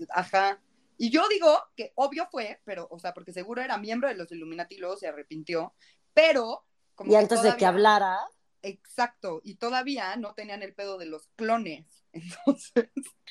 [0.09, 0.61] ajá.
[0.97, 4.31] Y yo digo que obvio fue, pero, o sea, porque seguro era miembro de los
[4.31, 5.73] Illuminati y luego se arrepintió,
[6.13, 6.65] pero...
[6.95, 8.17] Como y antes de que hablara.
[8.63, 11.85] Exacto, y todavía no tenían el pedo de los clones.
[12.13, 12.89] Entonces...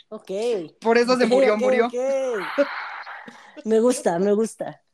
[0.09, 0.31] Ok.
[0.81, 1.91] Por eso se murió, murió.
[3.65, 4.85] Me gusta, me gusta.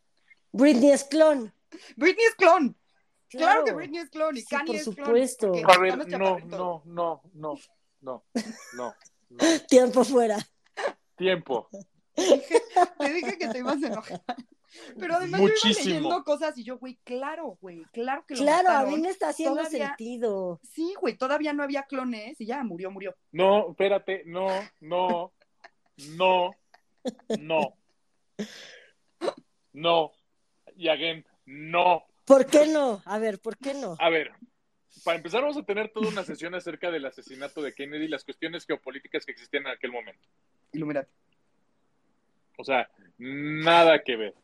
[0.52, 1.52] Britney es clon.
[1.96, 2.76] Britney es clon.
[3.32, 5.52] Claro, que Britney es clon y Kanye es supuesto.
[5.66, 7.58] A ver, no, no, no, no,
[8.00, 8.24] no,
[8.74, 8.94] no,
[9.68, 10.38] Tiempo fuera.
[11.16, 11.68] Tiempo.
[12.14, 14.22] te dije que te ibas a enojar.
[14.98, 15.72] Pero además Muchísimo.
[15.72, 18.96] yo iba leyendo cosas y yo, güey, claro, güey, claro que lo Claro, a mí
[18.98, 20.60] me está haciendo sentido.
[20.62, 23.14] Sí, güey, todavía no había clones y ya murió, murió.
[23.32, 24.48] No, espérate, no,
[24.80, 25.32] no,
[26.16, 26.50] no,
[27.38, 27.76] no,
[29.72, 30.12] no,
[30.76, 32.06] y again, no.
[32.24, 33.02] ¿Por qué no?
[33.04, 33.96] A ver, ¿por qué no?
[33.98, 34.32] A ver,
[35.04, 38.24] para empezar vamos a tener toda una sesión acerca del asesinato de Kennedy y las
[38.24, 40.22] cuestiones geopolíticas que existían en aquel momento.
[40.72, 41.10] Illuminati.
[42.58, 44.34] O sea, nada que ver.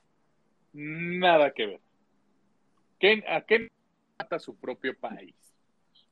[0.72, 1.80] Nada que ver.
[3.28, 3.68] ¿A qué
[4.18, 5.34] mata su propio país?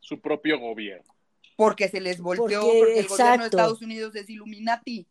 [0.00, 1.12] Su propio gobierno.
[1.56, 5.06] Porque se les volteó, porque, el gobierno de Estados Unidos es Illuminati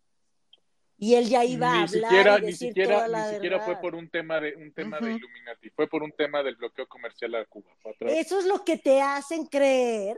[0.98, 4.10] y él ya iba a hablar siquiera, y ni siquiera, ni siquiera fue por un
[4.10, 7.72] tema de un tema de Illuminati, fue por un tema del bloqueo comercial a Cuba.
[8.00, 10.18] Eso es lo que te hacen creer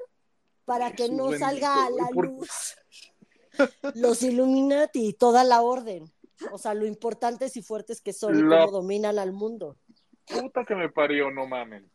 [0.65, 2.75] para que no salga a la luz
[3.95, 6.11] los Illuminati, toda la orden.
[6.51, 9.77] O sea, lo importantes y fuertes que son y cómo dominan al mundo.
[10.25, 11.89] Puta que me parió, no mamen.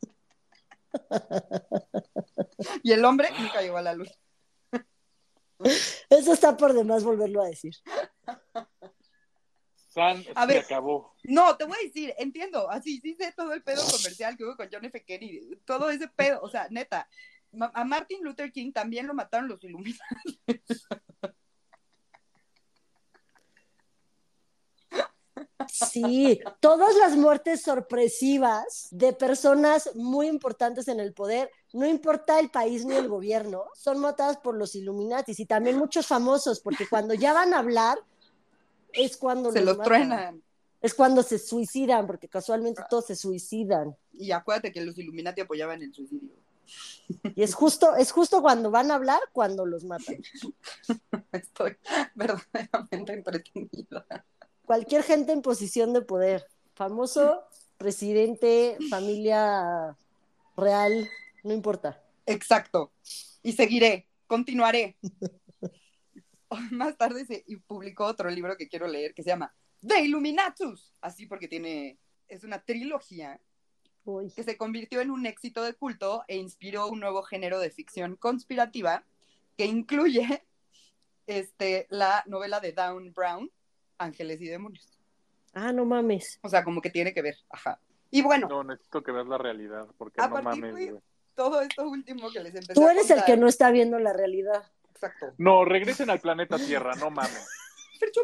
[2.83, 4.11] y el hombre nunca llegó a la luz.
[6.11, 7.75] Eso está por demás volverlo a decir.
[9.89, 11.15] San a ver, acabó.
[11.25, 14.57] No, te voy a decir, entiendo, así sí sé todo el pedo comercial que hubo
[14.57, 15.05] con John F.
[15.05, 17.09] Kennedy, todo ese pedo, o sea, neta,
[17.75, 20.41] a Martin Luther King también lo mataron los Illuminati.
[25.69, 32.51] Sí, todas las muertes sorpresivas de personas muy importantes en el poder, no importa el
[32.51, 37.15] país ni el gobierno, son matadas por los Illuminatis y también muchos famosos, porque cuando
[37.15, 37.99] ya van a hablar,
[38.93, 40.43] es cuando se los, truenan.
[40.81, 43.97] Es cuando se suicidan, porque casualmente todos se suicidan.
[44.13, 46.31] Y acuérdate que los Illuminati apoyaban el suicidio.
[47.35, 50.17] Y es justo, es justo cuando van a hablar cuando los matan.
[51.33, 51.77] Estoy
[52.15, 54.07] verdaderamente entretenida.
[54.65, 57.43] Cualquier gente en posición de poder, famoso,
[57.77, 59.97] presidente, familia
[60.57, 61.09] real,
[61.43, 62.03] no importa.
[62.27, 62.93] Exacto.
[63.43, 64.97] Y seguiré, continuaré.
[66.71, 69.55] más tarde se publicó otro libro que quiero leer que se llama
[69.87, 73.41] The Illuminatus, así porque tiene, es una trilogía
[74.35, 78.17] que se convirtió en un éxito de culto e inspiró un nuevo género de ficción
[78.17, 79.05] conspirativa
[79.57, 80.45] que incluye
[81.27, 83.51] este, la novela de Down Brown,
[83.99, 84.99] Ángeles y Demonios.
[85.55, 86.41] Ah, no mames.
[86.43, 87.79] O sea, como que tiene que ver, ajá.
[88.11, 88.49] Y bueno.
[88.49, 90.95] No, necesito que veas la realidad, porque no mames,
[91.35, 94.65] Todo esto último que les empecé Tú eres el que no está viendo la realidad.
[95.39, 97.49] No, regresen al planeta Tierra, no mames.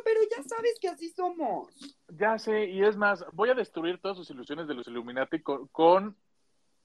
[0.04, 1.68] pero ya sabes que así somos.
[2.08, 6.16] Ya sé, y es más, voy a destruir todas sus ilusiones de los Illuminati con,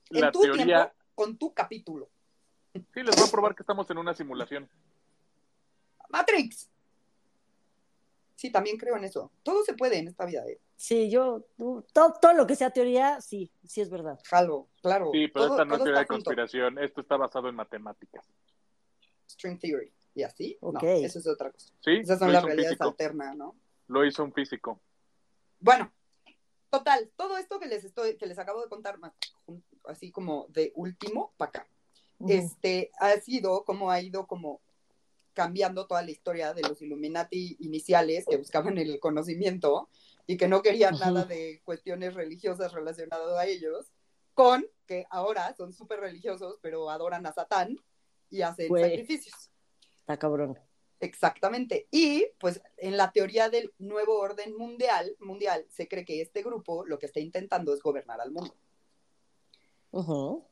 [0.09, 0.93] la teoría.
[1.15, 2.09] con tu capítulo.
[2.73, 4.69] Sí, les voy a probar que estamos en una simulación.
[6.09, 6.69] Matrix.
[8.35, 9.31] Sí, también creo en eso.
[9.43, 10.43] Todo se puede en esta vida.
[10.47, 10.59] ¿eh?
[10.75, 14.19] Sí, yo, tú- todo, todo lo que sea teoría, sí, sí es verdad.
[14.25, 15.09] Jalo, claro.
[15.13, 16.25] Sí, pero Todo- esta no es teoría de junto.
[16.25, 18.25] conspiración, esto está basado en matemáticas.
[19.43, 19.91] String theory.
[20.15, 20.57] ¿Y así?
[20.61, 20.83] Ok.
[20.83, 21.73] No, eso es otra cosa.
[21.81, 23.55] Sí, Esas son las realidades alternas, ¿no?
[23.87, 24.79] Lo hizo un físico.
[25.59, 25.91] Bueno,
[26.69, 29.11] total, todo esto que les estoy, que les acabo de contar más,
[29.85, 31.67] así como de último para acá,
[32.27, 34.61] este, ha sido como ha ido como
[35.33, 39.89] cambiando toda la historia de los Illuminati iniciales que buscaban el conocimiento
[40.25, 41.03] y que no querían Ujú.
[41.03, 43.91] nada de cuestiones religiosas relacionadas a ellos,
[44.35, 47.77] con que ahora son súper religiosos, pero adoran a Satán
[48.33, 48.83] y hacen Güey.
[48.83, 49.51] sacrificios.
[50.01, 50.57] Está cabrón.
[50.99, 51.87] Exactamente.
[51.91, 56.85] Y pues en la teoría del nuevo orden mundial, mundial se cree que este grupo
[56.85, 58.55] lo que está intentando es gobernar al mundo.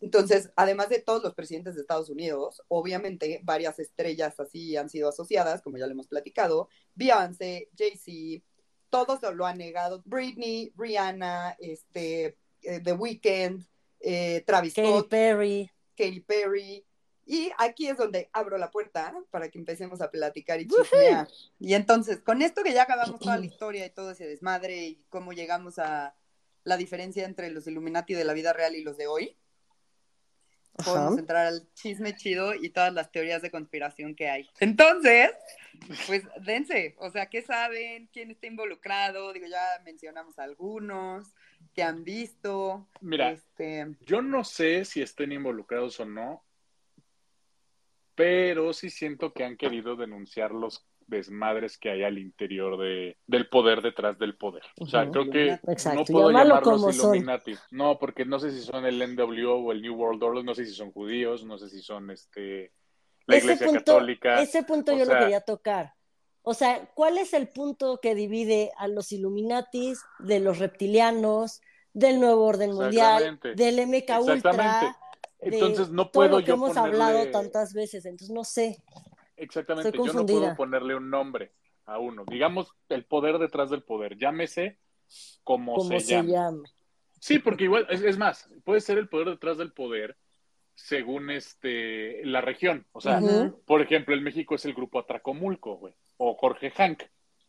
[0.01, 5.09] Entonces, además de todos los presidentes de Estados Unidos, obviamente varias estrellas así han sido
[5.09, 8.45] asociadas, como ya le hemos platicado, Beyoncé, Jay-Z,
[8.91, 13.65] todos lo han negado, Britney, Rihanna, este, eh, The Weeknd,
[13.99, 15.71] eh, Travis Katy Scott, Perry.
[15.97, 16.85] Katy Perry.
[17.31, 21.29] Y aquí es donde abro la puerta para que empecemos a platicar y chismear.
[21.59, 25.05] Y entonces, con esto que ya acabamos toda la historia y todo ese desmadre y
[25.07, 26.13] cómo llegamos a
[26.65, 29.37] la diferencia entre los Illuminati de la vida real y los de hoy,
[30.77, 30.91] Ajá.
[30.91, 34.49] podemos entrar al chisme chido y todas las teorías de conspiración que hay.
[34.59, 35.31] Entonces,
[36.07, 38.09] pues dense, o sea, ¿qué saben?
[38.11, 39.31] ¿Quién está involucrado?
[39.31, 41.31] Digo, ya mencionamos algunos
[41.73, 42.89] que han visto.
[42.99, 46.43] Mira, Este, Yo no sé si estén involucrados o no,
[48.15, 53.49] pero sí siento que han querido denunciar los desmadres que hay al interior de, del
[53.49, 54.63] poder detrás del poder.
[54.79, 57.15] O sea, creo que Exacto, no puedo llamarlos como son.
[57.15, 57.55] Illuminati.
[57.71, 60.65] No, porque no sé si son el NWO o el New World Order, no sé
[60.65, 62.71] si son judíos, no sé si son este
[63.25, 64.41] la ese Iglesia punto, Católica.
[64.41, 65.93] Ese punto o yo sea- lo quería tocar.
[66.43, 71.61] O sea, ¿cuál es el punto que divide a los Illuminatis de los reptilianos,
[71.93, 74.97] del nuevo orden mundial, del MK Ultra?
[75.41, 78.43] De Entonces no todo puedo lo que yo hemos ponerle- hablado tantas veces, entonces no
[78.43, 78.77] sé.
[79.37, 81.51] Exactamente, yo no puedo ponerle un nombre
[81.85, 82.23] a uno.
[82.25, 84.77] Digamos el poder detrás del poder, llámese
[85.43, 86.31] como, ¿Cómo se, se, llame.
[86.31, 86.63] llama?
[87.19, 90.15] Sí, porque igual, es, es más, puede ser el poder detrás del poder
[90.75, 92.85] según este la región.
[92.91, 93.19] O sea,
[93.65, 97.03] por ejemplo, en México es el grupo Atracomulco, güey, o Jorge Hank,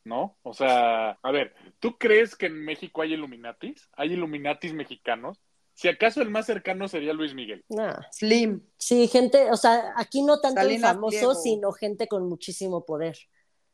[0.05, 0.39] ¿no?
[0.43, 3.89] O sea, a ver, ¿tú crees que en México hay Illuminatis?
[3.93, 5.41] ¿Hay Illuminatis mexicanos?
[5.75, 7.65] Si acaso el más cercano sería Luis Miguel.
[7.69, 7.99] Nah.
[8.13, 11.35] Slim, Sí, gente, o sea, aquí no tanto famosos, Pliego.
[11.35, 13.17] sino gente con muchísimo poder.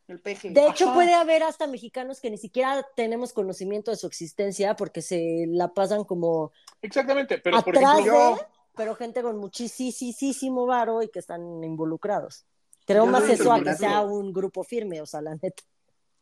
[0.06, 0.48] el peje.
[0.50, 0.94] De hecho, Ajá.
[0.94, 5.68] puede haber hasta mexicanos que ni siquiera tenemos conocimiento de su existencia porque se la
[5.74, 8.42] pasan como Exactamente, pero por atrás ejemplo, yo- de,
[8.74, 12.46] pero gente con muchísimo varo y que están involucrados.
[12.86, 15.62] Creo Yo más eso a que sea un grupo firme, o sea, la neta.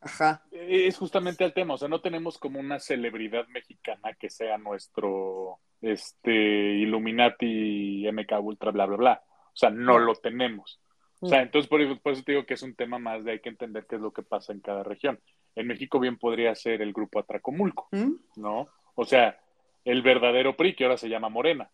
[0.00, 0.44] Ajá.
[0.50, 5.60] es justamente el tema, o sea, no tenemos como una celebridad mexicana que sea nuestro
[5.80, 6.32] este
[7.10, 9.22] Illuminati MK Ultra bla bla bla.
[9.48, 10.80] O sea, no lo tenemos.
[11.20, 13.32] O sea, entonces por, eso- por eso te digo que es un tema más de
[13.32, 15.18] hay que entender qué es lo que pasa en cada región.
[15.54, 17.88] En México bien podría ser el grupo Atracomulco.
[18.36, 18.66] ¿no?
[18.94, 19.38] O sea,
[19.84, 21.70] el verdadero PRI que ahora se llama Morena.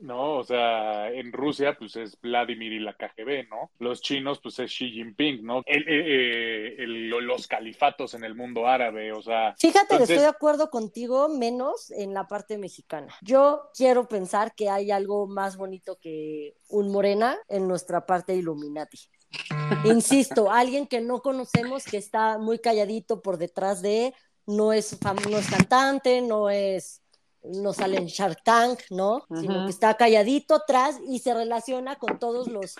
[0.00, 0.36] ¿No?
[0.36, 3.70] O sea, en Rusia, pues es Vladimir y la KGB, ¿no?
[3.78, 5.62] Los chinos, pues es Xi Jinping, ¿no?
[5.66, 10.18] El- eh, eh, el- los califatos en el mundo árabe, o sea, Fíjate que estoy
[10.18, 13.14] de acuerdo contigo, menos en la parte mexicana.
[13.22, 18.98] Yo quiero pensar que hay algo más bonito que un morena en nuestra parte Illuminati.
[19.84, 24.14] Insisto, alguien que no conocemos, que está muy calladito por detrás de,
[24.46, 27.02] no es, fam- no es cantante, no es,
[27.48, 29.26] no sale en Shark Tank, ¿no?
[29.40, 32.76] Sino que está calladito atrás y se relaciona con todos los,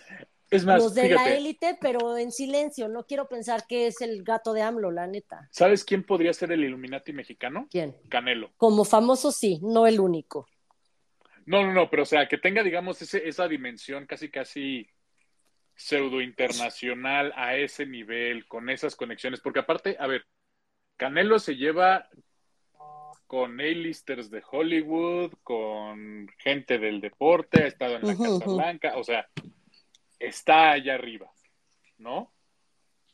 [0.51, 2.89] es más, los de la élite, pero en silencio.
[2.89, 5.49] No quiero pensar que es el gato de AMLO, la neta.
[5.51, 7.67] ¿sabes quién podría ser el Illuminati mexicano?
[7.71, 7.97] ¿Quién?
[8.09, 8.51] Canelo.
[8.57, 10.47] Como famoso, sí, no el único.
[11.47, 14.87] No, no, no, pero o sea, que tenga, digamos, ese, esa dimensión casi, casi
[15.75, 20.27] pseudo internacional a ese nivel, con esas conexiones, porque aparte, a ver,
[20.97, 22.09] Canelo se lleva
[23.29, 28.47] con A-listers de Hollywood, con gente del deporte, ha estado en la Casa.
[28.47, 29.29] Blanca, o sea,
[30.19, 31.31] está allá arriba,
[31.99, 32.33] ¿no?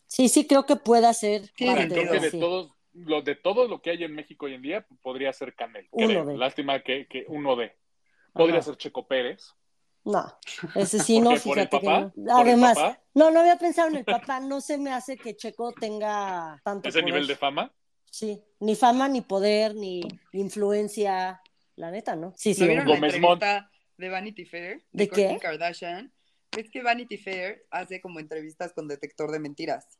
[0.06, 2.38] Sí, sí, creo que pueda ser Sí, creo que de sí.
[2.38, 6.24] todos, lo, de todo lo que hay en México hoy en día, podría ser creo.
[6.24, 6.36] de.
[6.36, 7.76] Lástima que, que uno de.
[8.32, 8.66] Podría Ajá.
[8.66, 9.52] ser Checo Pérez.
[10.04, 10.32] No,
[10.76, 12.12] ese sí, ¿Por no, fíjate que no.
[12.12, 12.78] ¿Por el Además,
[13.14, 16.88] no, no había pensado en el papá, no se me hace que Checo tenga tanto
[16.88, 17.12] ese poder.
[17.14, 17.72] nivel de fama.
[18.14, 20.00] Sí, ni fama, ni poder, ni
[20.30, 21.42] influencia,
[21.74, 22.32] la neta, ¿no?
[22.36, 22.60] Sí, sí.
[22.60, 23.00] ¿No vieron bueno.
[23.00, 24.84] la Gómez entrevista de Vanity Fair?
[24.92, 25.36] ¿De qué?
[25.42, 26.14] Kardashian.
[26.56, 29.98] Es que Vanity Fair hace como entrevistas con detector de mentiras.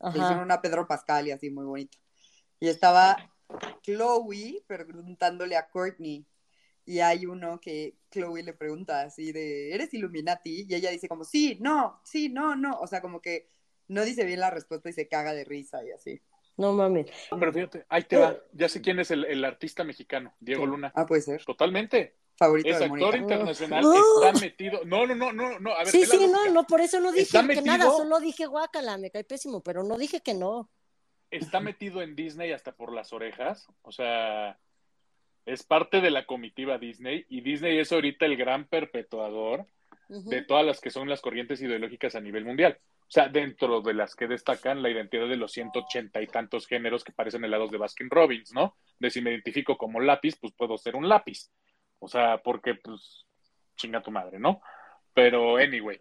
[0.00, 0.42] Le hicieron Ajá.
[0.44, 1.98] una Pedro Pascal y así muy bonito.
[2.60, 3.34] Y estaba
[3.82, 6.24] Chloe preguntándole a Courtney.
[6.84, 10.66] Y hay uno que Chloe le pregunta así de, ¿eres Illuminati?
[10.68, 12.78] Y ella dice como, sí, no, sí, no, no.
[12.78, 13.48] O sea, como que
[13.88, 16.22] no dice bien la respuesta y se caga de risa y así.
[16.56, 17.06] No mames.
[17.38, 18.36] Pero fíjate, ahí te va.
[18.52, 20.92] Ya sé quién es el, el artista mexicano, Diego Luna.
[20.94, 21.44] Ah, puede ser.
[21.44, 22.16] Totalmente.
[22.38, 24.80] Favorito Es de actor internacional, está metido.
[24.84, 25.72] No, no, no, no, no.
[25.72, 28.20] A ver, Sí, sí, no, no, por eso no dije Está que metido- nada, solo
[28.20, 30.68] dije guácala, me cae pésimo, pero no dije que no.
[31.30, 33.66] Está metido en Disney hasta por las orejas.
[33.82, 34.58] O sea,
[35.46, 39.66] es parte de la comitiva Disney y Disney es ahorita el gran perpetuador
[40.08, 42.78] de todas las que son las corrientes ideológicas a nivel mundial.
[43.06, 47.04] O sea, dentro de las que destacan la identidad de los 180 y tantos géneros
[47.04, 48.76] que parecen helados de Baskin Robbins, ¿no?
[48.98, 51.50] De si me identifico como lápiz, pues puedo ser un lápiz.
[52.00, 53.24] O sea, porque, pues,
[53.76, 54.60] chinga tu madre, ¿no?
[55.14, 56.00] Pero, anyway,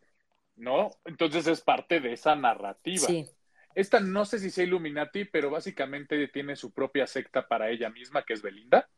[0.55, 0.89] ¿no?
[1.05, 3.05] Entonces es parte de esa narrativa.
[3.05, 3.29] Sí.
[3.75, 8.23] Esta no sé si sea Illuminati, pero básicamente tiene su propia secta para ella misma,
[8.23, 8.89] que es Belinda.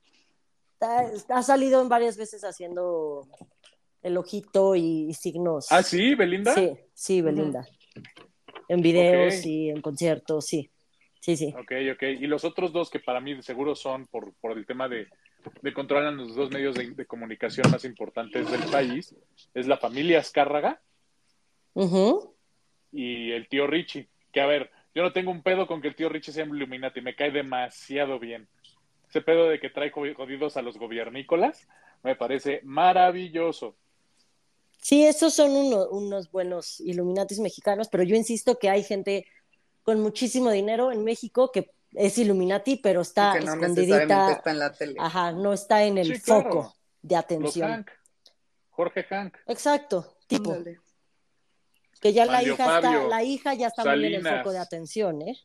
[0.79, 3.27] Ha, salido en varias veces haciendo
[4.03, 5.71] el ojito y, signos.
[5.71, 6.53] Ah, sí, Belinda.
[6.53, 7.67] Sí, sí, Belinda.
[8.69, 9.45] En videos Ok.
[9.45, 10.69] y en conciertos, sí.
[11.19, 11.53] Sí, sí.
[11.57, 12.03] Ok, ok.
[12.03, 15.07] Y los otros dos que para mí seguro son por, por el tema de,
[15.61, 19.15] de controlar los dos medios de, de comunicación más importantes del país,
[19.53, 20.81] es la familia Azcárraga
[22.91, 24.07] y el tío Richie.
[24.31, 27.01] Que a ver, yo no tengo un pedo con que el tío Richie sea Illuminati,
[27.01, 28.47] me cae demasiado bien.
[29.09, 31.67] Ese pedo de que trae jodidos a los gobiernícolas
[32.03, 33.75] me parece maravilloso.
[34.88, 39.25] Sí, esos son uno- unos buenos Illuminatis mexicanos, pero yo insisto que hay gente
[39.83, 44.31] con muchísimo dinero en México que es Illuminati, pero está que no escondidita.
[44.31, 44.95] está en la tele.
[44.97, 46.43] Ajá, no está en el Sí, claro.
[46.43, 47.69] foco de atención.
[47.69, 47.89] Hank.
[48.69, 49.35] Jorge Hank.
[49.47, 50.55] Exacto, tipo.
[51.99, 55.21] Que ya la hija está, la hija ya está muy en el foco de atención,
[55.21, 55.35] ¿eh?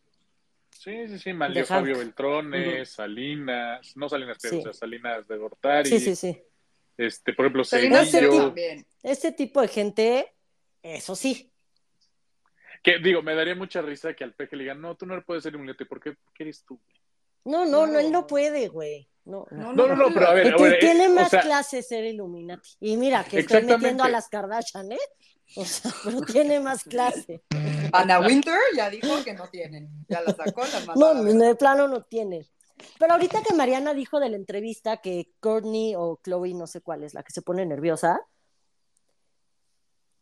[0.71, 1.67] Sí, sí, sí, Manlio.
[1.67, 2.95] Fabio Beltrones, Ujú.
[2.97, 4.61] Salinas, no Salinas, pero Sí.
[4.61, 6.41] o sea, Salinas de Gortari, Sí, sí, sí.
[6.97, 8.55] Este, por ejemplo, Cedillo.
[9.03, 10.35] Este tipo de gente,
[10.83, 11.53] eso sí.
[12.83, 15.43] que digo, me daría mucha risa que al peje le digan, no, tú no puedes
[15.43, 16.81] ser un lete, ¿por qué, ¿Por qué eres tú?
[17.45, 19.09] No, no, no, él no puede, güey.
[19.25, 19.73] No, no.
[19.73, 22.71] No, no, no, pero a ver, a ver, tiene o más sea, clase ser Illuminati.
[22.81, 24.99] Y mira, que estoy metiendo a las Kardashian, ¿eh?
[25.57, 27.43] O sea, pero tiene más clase.
[27.93, 29.91] Ana Winter ya dijo que no tienen.
[30.09, 31.15] Ya la sacó, la mandó.
[31.15, 32.49] No, de plano no tiene.
[32.99, 37.05] Pero ahorita que Mariana dijo de la entrevista que Courtney o Chloe, no sé cuál
[37.05, 38.21] es, la que se pone nerviosa,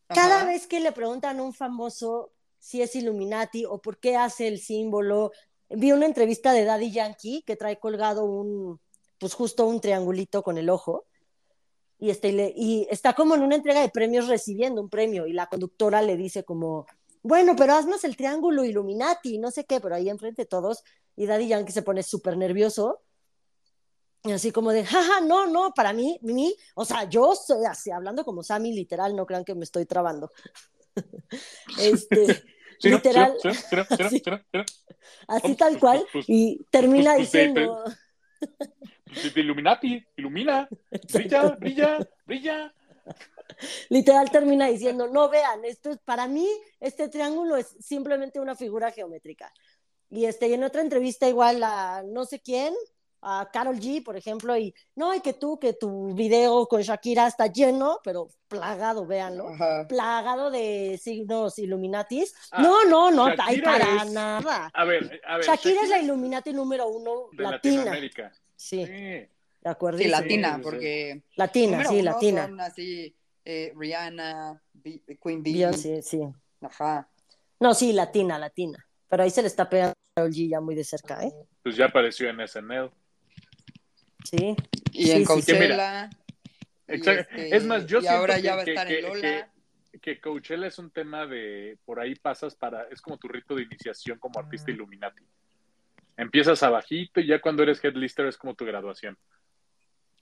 [0.08, 4.48] cada vez que le preguntan a un famoso si es Illuminati o por qué hace
[4.48, 5.30] el símbolo,
[5.68, 8.80] vi una entrevista de Daddy Yankee que trae colgado un,
[9.18, 11.04] pues justo un triangulito con el ojo.
[11.98, 15.26] Y, este, y le- y está como en una entrega de premios recibiendo un premio
[15.26, 16.86] y la conductora le dice como,
[17.22, 20.82] bueno, pero haznos el triángulo Illuminati, no sé qué, pero ahí enfrente de todos
[21.16, 23.02] y Daddy Yankee se pone súper nervioso
[24.22, 27.90] y así como de, jaja, no, no, para mí, mí, o sea, yo soy así,
[27.90, 30.30] hablando como Sammy, literal, no crean que me estoy trabando.
[31.80, 32.42] este,
[32.80, 33.50] Sí, literal, Sí.
[33.52, 34.22] Sí, así
[35.42, 37.84] pues, tal pues, cual, pues, y termina pues, pues, diciendo,
[39.04, 40.68] Pues, de Illuminati, ilumina,
[41.12, 42.74] brilla, brilla, brilla.
[43.88, 46.48] Literal termina diciendo, no vean, esto es para mí,
[46.78, 49.52] este triángulo es simplemente una figura geométrica.
[50.08, 52.74] Y este, y en otra entrevista igual a no sé quién,
[53.22, 57.26] a Carol G, por ejemplo, y no, y que tú, que tu video con Shakira
[57.26, 59.86] está lleno, pero plagado, véanlo, Ajá.
[59.86, 62.34] plagado de signos Illuminatis.
[62.50, 64.70] Ah, no, no, no, hay Shakira para es- nada.
[64.72, 65.44] A ver, a ver.
[65.46, 67.74] Shakira es la Illuminati número uno de latina.
[67.76, 68.32] Latinoamérica.
[68.56, 69.28] Sí, Sí.
[69.62, 69.98] De acuerdo.
[69.98, 70.60] Sí, Sí, latina, sí.
[70.62, 72.46] porque Latina, sí, uno latina.
[72.46, 74.62] son así eh, Rihanna,
[75.22, 75.52] Queen Bee.
[75.54, 76.20] Beyoncé, sí.
[76.60, 77.08] Ajá.
[77.58, 78.86] No, sí, latina, latina.
[79.08, 81.32] Pero ahí se le está pegando a G ya muy de cerca, ¿eh?
[81.62, 82.90] Pues ya apareció en SNL.
[84.24, 84.54] Sí.
[84.92, 85.24] Y Sí, en sí, sí.
[85.26, 86.10] Coachella.
[86.88, 87.34] y Exacto.
[87.36, 89.20] este, es más, yo y siento ahora que, ya va a estar que- en Lola.
[89.92, 93.54] que- que Coachella es un tema de por ahí pasas para es como tu rito
[93.56, 95.22] de iniciación como artista Illuminati.
[96.16, 99.18] Empiezas abajito y ya cuando eres headlister es como tu graduación.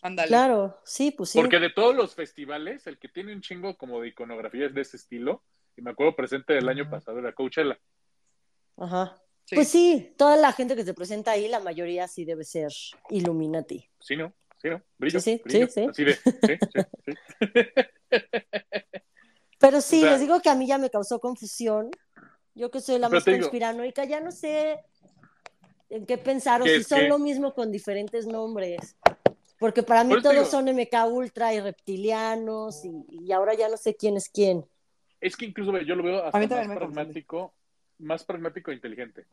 [0.02, 0.28] Ándale.
[0.28, 1.38] Claro, sí, pues sí.
[1.38, 4.96] Porque de todos los festivales, el que tiene un chingo como de iconografías de ese
[4.96, 5.42] estilo,
[5.76, 7.78] y me acuerdo presente del año pasado era Coachella.
[8.76, 9.20] Ajá.
[9.44, 9.54] Sí.
[9.54, 12.70] Pues sí, toda la gente que se presenta ahí, la mayoría sí debe ser
[13.10, 13.88] Illuminati.
[13.98, 14.32] ¿Sí, no?
[14.60, 14.82] ¿Sí, no?
[14.98, 15.66] Brillo, Sí, sí, brillo.
[15.68, 15.86] sí, sí.
[15.88, 17.14] Así de, sí, sí, sí.
[19.58, 21.90] Pero sí, O sea- les digo que a mí ya me causó confusión.
[22.54, 24.80] Yo que soy la más conspiranoica, ya no sé
[25.90, 27.08] en qué pensar o ¿Qué si son qué?
[27.08, 28.96] lo mismo con diferentes nombres.
[29.58, 33.76] Porque para mí todos digo- son MK Ultra y reptilianos y, y ahora ya no
[33.76, 34.64] sé quién es quién.
[35.20, 37.54] Es que incluso yo lo veo A hasta mí más pragmático,
[37.98, 39.26] más pragmático e inteligente.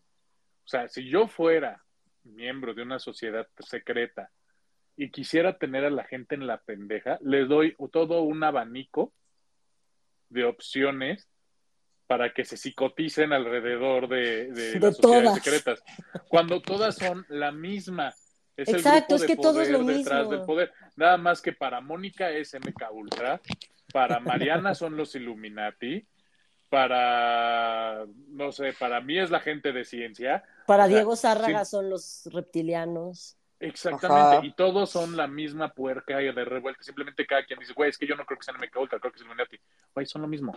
[0.64, 1.84] O sea, si yo fuera
[2.24, 4.32] miembro de una sociedad secreta
[4.98, 9.14] y quisiera tener a la gente en la pendeja, les doy todo un abanico
[10.30, 11.28] de opciones
[12.08, 15.84] para que se psicoticen alrededor de, de, las sociedades secretas,
[16.28, 18.14] cuando todas son la misma.
[18.58, 20.32] Es Exacto, el grupo es que todo es lo detrás mismo.
[20.32, 20.74] del poder.
[20.96, 23.42] Nada más que para Mónica es MK Ultra,
[23.92, 26.08] para Mariana son los Illuminati,
[26.70, 30.44] para, no sé, para mí es la gente de ciencia.
[30.68, 31.72] Para O sea, Diego Zárraga sí.
[31.72, 33.38] son los reptilianos.
[33.60, 34.46] Exactamente, Ajá.
[34.46, 36.84] y todos son la misma puerca y de revuelta.
[36.84, 39.12] Simplemente cada quien dice, güey, es que yo no creo que sean MK Ultra, creo
[39.12, 39.58] que es Illuminati.
[39.94, 40.54] Güey, son lo mismo.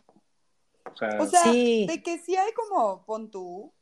[0.93, 1.87] O sea, O sea, Sí.
[1.89, 3.73] de que sí hay como, pon tú,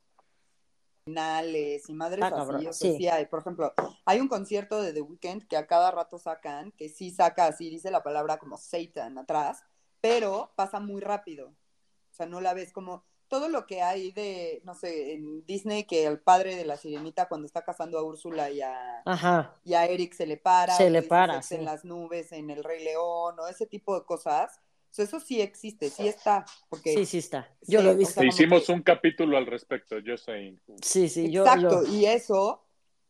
[1.07, 2.97] finales y madres Está así, cabrón, o sea, sí.
[2.99, 3.27] sí hay.
[3.27, 3.73] Por ejemplo,
[4.05, 7.71] hay un concierto de The Weeknd que a cada rato sacan, que sí saca así,
[7.71, 9.63] dice la palabra como Satan atrás,
[10.01, 11.49] pero pasa muy rápido.
[11.49, 15.85] O sea, no la ves como todo lo que hay de, no sé, en Disney,
[15.85, 19.57] que el padre de la sirenita cuando está casando a Úrsula y a, Ajá.
[19.65, 21.55] y a Eric se le para, Se le para, sí.
[21.55, 24.61] en las nubes, en el Rey León, o ese tipo de cosas.
[24.97, 27.55] O sea, eso sí existe, sí está, porque Sí, sí está.
[27.67, 28.15] Yo Sí, lo he o visto.
[28.15, 30.57] sea, hicimos que- un capítulo al respecto, yo sé.
[30.81, 31.43] Sí, sí, yo.
[31.43, 32.65] Exacto, y eso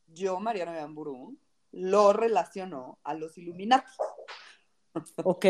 [0.09, 1.37] yo, Mariana Gamburu,
[1.71, 3.87] lo relaciono a los Illuminati,
[5.23, 5.45] Ok.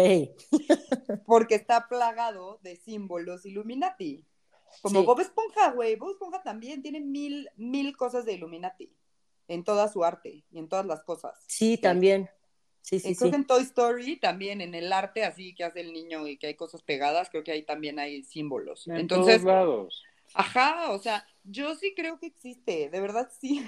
[1.26, 4.22] porque está plagado de símbolos Illuminati.
[4.82, 5.07] Como Sí.
[5.07, 8.93] Bob Esponja, güey, Bob Esponja también tiene mil, mil cosas de Illuminati
[9.49, 11.32] en toda su arte y en todas las cosas.
[11.47, 12.28] Sí, también.
[12.89, 13.30] Sí, sí, Eh, creo sí.
[13.30, 16.47] que en Toy Story también, en el arte así que hace el niño y que
[16.49, 18.87] hay cosas pegadas, creo que ahí también hay símbolos.
[18.87, 20.09] En Entonces, todos lados.
[20.34, 23.66] ajá, o sea, yo sí creo que existe, de verdad sí.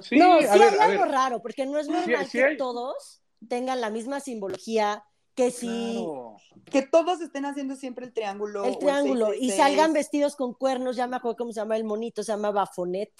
[0.00, 1.12] Sí, no, a sí ver, hay a algo ver.
[1.12, 2.56] raro, porque no es normal sí que hay.
[2.56, 5.04] todos tengan la misma simbología,
[5.36, 6.36] que si Claro.
[6.70, 8.64] Que todos estén haciendo siempre el triángulo.
[8.64, 9.56] el triángulo y 666.
[9.56, 13.12] salgan vestidos con cuernos, ya me acuerdo cómo se llama el monito, se llama Bafonet.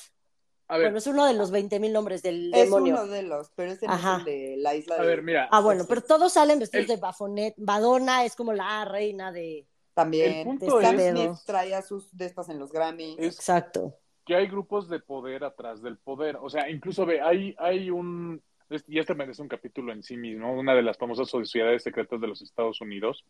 [0.71, 2.95] A ver, Bueno, es uno de los 20 mil nombres del Es demonio.
[2.95, 4.13] uno de los, pero ese no Ajá.
[4.13, 5.07] es el de la isla a de...
[5.07, 5.49] ver, mira.
[5.51, 7.55] Ah, bueno, pero todos salen vestidos El- de Bafonet.
[7.59, 9.67] Madonna es como la reina de...
[9.95, 10.33] También.
[10.33, 13.19] El punto es- traía sus de estas en los Grammys.
[13.19, 13.95] Es- Exacto.
[14.25, 16.37] que hay grupos de poder atrás del poder.
[16.41, 20.17] O sea, incluso ve, hay, hay un, es- y este merece un capítulo en sí
[20.17, 23.25] mismo, una de las famosas sociedades secretas de los Estados Unidos,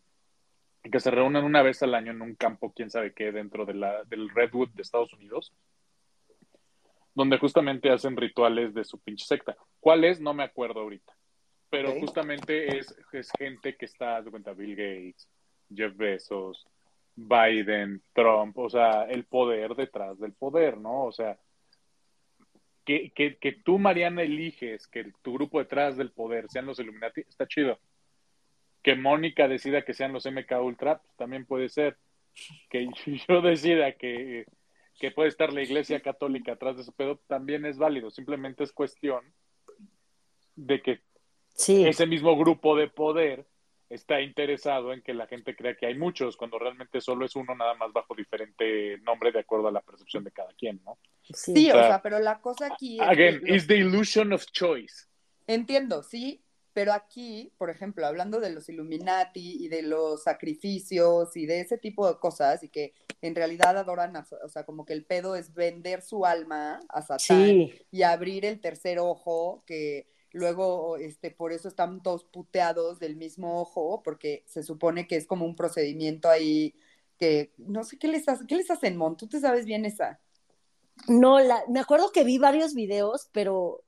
[0.83, 3.73] que se reúnen una vez al año en un campo, quién sabe qué, dentro de
[3.73, 5.51] la, del Redwood de Estados Unidos,
[7.13, 9.55] donde justamente hacen rituales de su pinche secta.
[9.79, 10.19] ¿Cuál es?
[10.19, 11.13] No me acuerdo ahorita.
[11.69, 15.29] Pero justamente es, es gente que está, de cuenta, Bill Gates,
[15.73, 16.67] Jeff Bezos,
[17.15, 21.05] Biden, Trump, o sea, el poder detrás del poder, ¿no?
[21.05, 21.37] O sea,
[22.85, 27.21] que, que, que tú, Mariana, eliges que tu grupo detrás del poder sean los Illuminati,
[27.21, 27.79] está chido.
[28.81, 31.97] Que Mónica decida que sean los MK Ultra, pues, también puede ser.
[32.69, 32.87] Que
[33.27, 34.45] yo decida que,
[35.01, 38.11] que puede estar la Iglesia Católica atrás de ese pedo, también es válido.
[38.11, 39.33] Simplemente es cuestión
[40.55, 41.01] de que
[41.55, 41.87] Sí.
[41.87, 43.47] ese mismo grupo de poder
[43.89, 47.55] está interesado en que la gente crea que hay muchos, cuando realmente solo es uno,
[47.55, 50.99] nada más bajo diferente nombre de acuerdo a la percepción de cada quien, ¿no?
[51.23, 51.71] sí.
[51.71, 55.07] O O sea, pero la cosa aquí es Again, is the illusion of choice.
[55.47, 56.43] Entiendo, sí,
[56.73, 61.77] pero aquí, por ejemplo, hablando de los Illuminati y de los sacrificios y de ese
[61.77, 65.35] tipo de cosas y que en realidad adoran, a- o sea, como que el pedo
[65.35, 67.73] es vender su alma a Satán Sí.
[67.91, 73.59] y abrir el tercer ojo, que luego, este, por eso están todos puteados del mismo
[73.61, 76.73] ojo, porque se supone que es como un procedimiento ahí
[77.17, 79.17] que, no sé, ¿qué les, hace- qué les hacen, Mon?
[79.17, 80.19] ¿Tú te sabes bien esa?
[81.07, 83.83] No, la, me acuerdo que vi varios videos, pero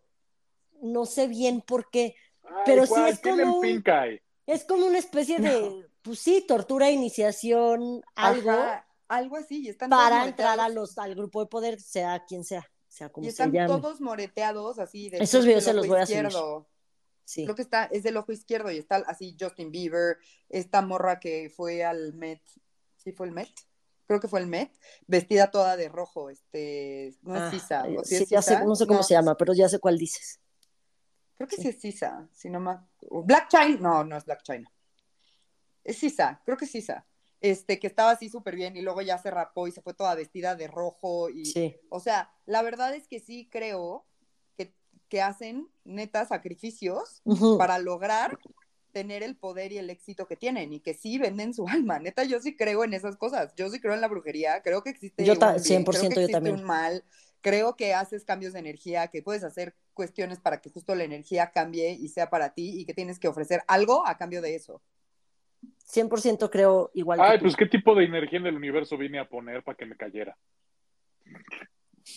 [0.81, 2.15] no sé bien por qué.
[2.43, 4.21] Ay, Pero sí es como un- pink eye.
[4.45, 9.89] Es como una especie de, pues sí, tortura, iniciación, algo Ajá, algo así, y están
[9.89, 13.31] para entrar a los, al grupo de poder, sea quien sea, sea como Y se
[13.31, 13.67] están llame.
[13.67, 15.09] todos moreteados así.
[15.09, 16.25] De Esos videos se ojo los voy a subir.
[16.25, 16.67] izquierdo.
[17.25, 17.45] Sí.
[17.45, 20.17] Creo que está, es del ojo izquierdo y está así Justin Bieber,
[20.49, 22.41] esta morra que fue al Met,
[22.97, 23.49] ¿sí fue el Met?
[24.05, 24.71] Creo que fue el Met,
[25.07, 28.55] vestida toda de rojo, este, no Ah, es Sisa, ¿o sí sí, es ya sé,
[28.55, 28.65] Sisa?
[28.65, 30.41] no sé cómo No, se llama, pero ya sé cuál dices.
[31.35, 32.77] Creo que sí es Sisa, si no me...
[33.25, 34.71] Black China, no, no es Black China.
[35.83, 37.05] Es Sisa, creo que es Sisa.
[37.41, 40.15] Este, que estaba así súper bien y luego ya se rapó y se fue toda
[40.15, 41.45] vestida de rojo y...
[41.45, 41.75] Sí.
[41.89, 44.05] O sea, la verdad es que sí creo
[44.55, 44.73] que,
[45.09, 47.21] que hacen neta sacrificios
[47.57, 48.39] para lograr
[48.93, 51.99] tener el poder y el éxito que tienen y que sí venden su alma.
[51.99, 53.53] Neta, yo sí creo en esas cosas.
[53.55, 54.61] Yo sí creo en la brujería.
[54.61, 56.55] Creo que existe Yo un bien, 100% creo que yo también.
[56.55, 57.03] un mal.
[57.43, 61.51] Creo que haces cambios de energía, que puedes hacer cuestiones para que justo la energía
[61.51, 64.81] cambie y sea para ti y que tienes que ofrecer algo a cambio de eso.
[65.93, 67.43] 100% creo igual Ay, que tú.
[67.43, 70.37] pues qué tipo de energía en el universo vine a poner para que me cayera.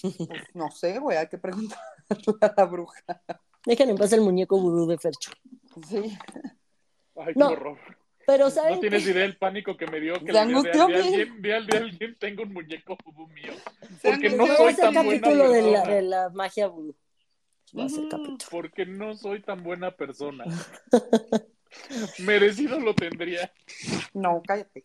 [0.02, 0.16] Pues,
[0.54, 1.82] no sé, güey, hay que preguntarle
[2.40, 3.02] a la bruja.
[3.64, 5.32] Dejen en paz el muñeco vudú de Fercho.
[5.88, 6.16] Sí.
[7.16, 7.78] Ay, qué No, horror.
[8.26, 8.74] Pero, ¿saben?
[8.74, 11.54] No tienes idea el pánico que me dio que día de, angustió de bien.
[11.54, 13.52] alguien, tengo un muñeco vudú mío.
[14.02, 15.94] Porque no soy tan buena capítulo de la, persona.
[15.94, 16.96] de la magia vudú.
[17.78, 18.38] Va a ser capítulo.
[18.50, 20.44] Porque no soy tan buena persona.
[22.18, 23.52] Merecido lo tendría.
[24.12, 24.84] No, cállate.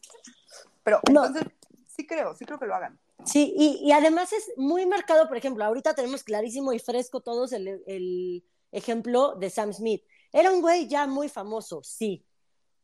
[0.84, 1.26] Pero No.
[1.26, 1.52] entonces,
[1.88, 3.00] sí creo, sí creo que lo hagan.
[3.26, 7.54] Sí, y, y además es muy marcado, por ejemplo, ahorita tenemos clarísimo y fresco todos
[7.54, 10.04] el, el ejemplo de Sam Smith.
[10.34, 12.26] Era un güey ya muy famoso, sí,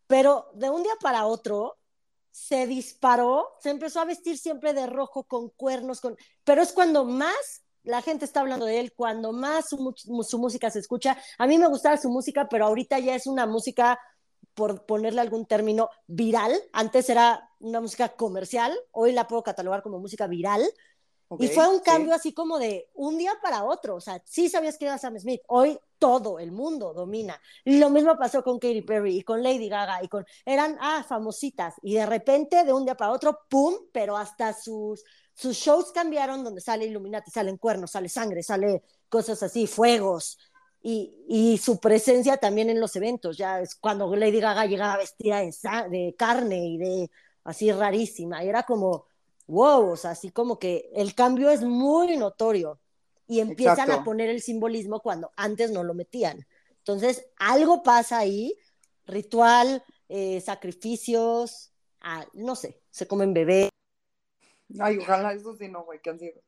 [0.08, 1.78] pero de un día para otro
[2.32, 6.18] se disparó, se empezó a vestir siempre de rojo con cuernos, con...
[6.43, 9.93] pero es cuando más la gente está hablando de él, cuando más su,
[10.28, 11.18] su música se escucha.
[11.38, 13.97] A mí me gustaba su música, pero ahorita ya es una música,
[14.58, 16.51] por ponerle algún término, viral.
[16.74, 20.64] Antes era una música comercial, hoy la puedo catalogar como música viral.
[21.30, 21.84] Ok, Y fue un sí.
[21.84, 23.95] cambio así como de un día para otro.
[23.95, 25.41] O sea, sí sabías que era Sam Smith.
[25.47, 27.39] Hoy todo el mundo domina.
[27.65, 30.25] Y lo mismo pasó con Katy Perry y con Lady Gaga y con.
[30.45, 31.75] Eran, ah, famositas.
[31.82, 33.75] Y de repente, de un día para otro, ¡pum!
[33.91, 35.03] Pero hasta sus,
[35.34, 40.38] sus shows cambiaron donde sale Illuminati, salen cuernos, sale sangre, sale cosas así, fuegos.
[40.82, 43.38] Y, y su presencia también en los eventos.
[43.38, 45.53] Ya es cuando Lady Gaga llegaba vestida de,
[45.89, 47.11] de carne y de
[47.43, 48.43] así rarísima.
[48.43, 49.05] Y era como
[49.48, 52.80] wow, o sea, así como que el cambio es muy notorio
[53.28, 54.02] y empiezan Exacto.
[54.02, 56.45] a poner el simbolismo cuando antes no lo metían.
[56.80, 58.56] Entonces, algo pasa ahí,
[59.06, 63.70] ritual, eh, sacrificios, ah, no sé, se comen bebés.
[64.80, 66.41] Ay, ojalá eso sí no, güey, que han sido.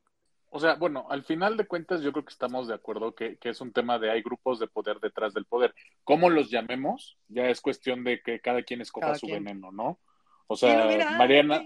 [0.51, 3.49] O sea, bueno, al final de cuentas yo creo que estamos de acuerdo que, que
[3.49, 5.75] es un tema de hay grupos de poder detrás del poder.
[6.03, 7.17] ¿Cómo los llamemos?
[7.27, 9.43] Ya es cuestión de que cada quien escoja Cada su quien.
[9.43, 9.99] veneno, ¿no?
[10.47, 10.85] O sea.
[11.17, 11.61] Mariana,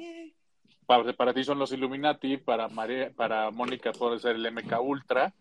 [0.86, 5.34] para, para ti son los Illuminati, para María, para Mónica puede ser el MK Ultra.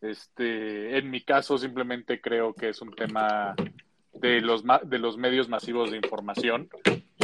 [0.00, 3.54] Este, en mi caso simplemente creo que es un tema
[4.12, 6.68] de los de los medios masivos de información.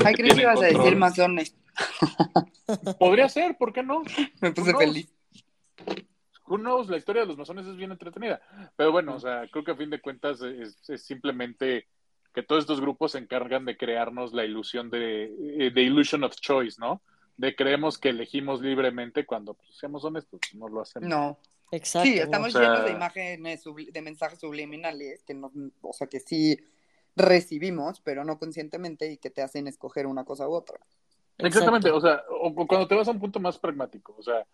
[0.05, 1.57] Ay, creí que ibas a decir masones.
[2.99, 4.03] Podría ser, ¿por qué no?
[4.41, 5.13] Me puse feliz.
[6.47, 6.89] Who knows?
[6.89, 8.41] La historia de los masones es bien entretenida.
[8.77, 11.89] Pero bueno, o sea, creo que a fin de cuentas es, es simplemente
[12.33, 15.25] que todos estos grupos se encargan de crearnos la ilusión de,
[15.59, 17.03] eh, de illusion of choice, ¿no?
[17.37, 21.09] De creemos que elegimos libremente cuando, pues, seamos honestos, no lo hacemos.
[21.09, 21.39] No.
[21.73, 22.07] Exacto.
[22.09, 25.51] Sí, estamos O sea- llenos de imágenes, subli- de mensajes subliminales que no,
[25.83, 26.57] o sea, que sí
[27.17, 30.79] recibimos, pero no conscientemente y que te hacen escoger una cosa u otra.
[31.39, 31.97] Exactamente, Exacto.
[31.97, 34.47] o sea, o, o cuando te vas a un punto más pragmático, o sea,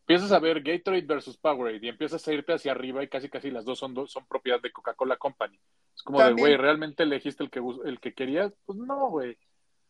[0.00, 3.50] empiezas a ver Gatorade versus Powerade y empiezas a irte hacia arriba y casi casi
[3.50, 5.58] las dos son, do- son propiedad de Coca-Cola Company.
[5.94, 8.52] Es como de, güey, ¿realmente elegiste el que, el que querías?
[8.64, 9.36] Pues no, güey.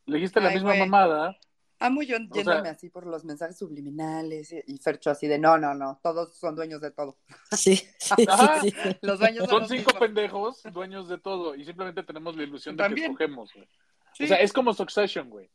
[0.06, 1.36] Elegiste la misma mamada.
[1.80, 5.58] Amo yo sea- yéndome así por los mensajes subliminales y, y Fercho así de no,
[5.58, 7.18] no, no, todos son dueños de todo.
[7.52, 8.60] Sí, sí, Ajá.
[8.60, 8.96] sí, sí.
[9.02, 10.00] Los dueños Son los cinco mismos.
[10.00, 13.68] pendejos dueños de todo y simplemente tenemos la ilusión de que escogemos, güey.
[14.16, 14.24] Sí.
[14.24, 15.50] O sea, es como Succession, güey.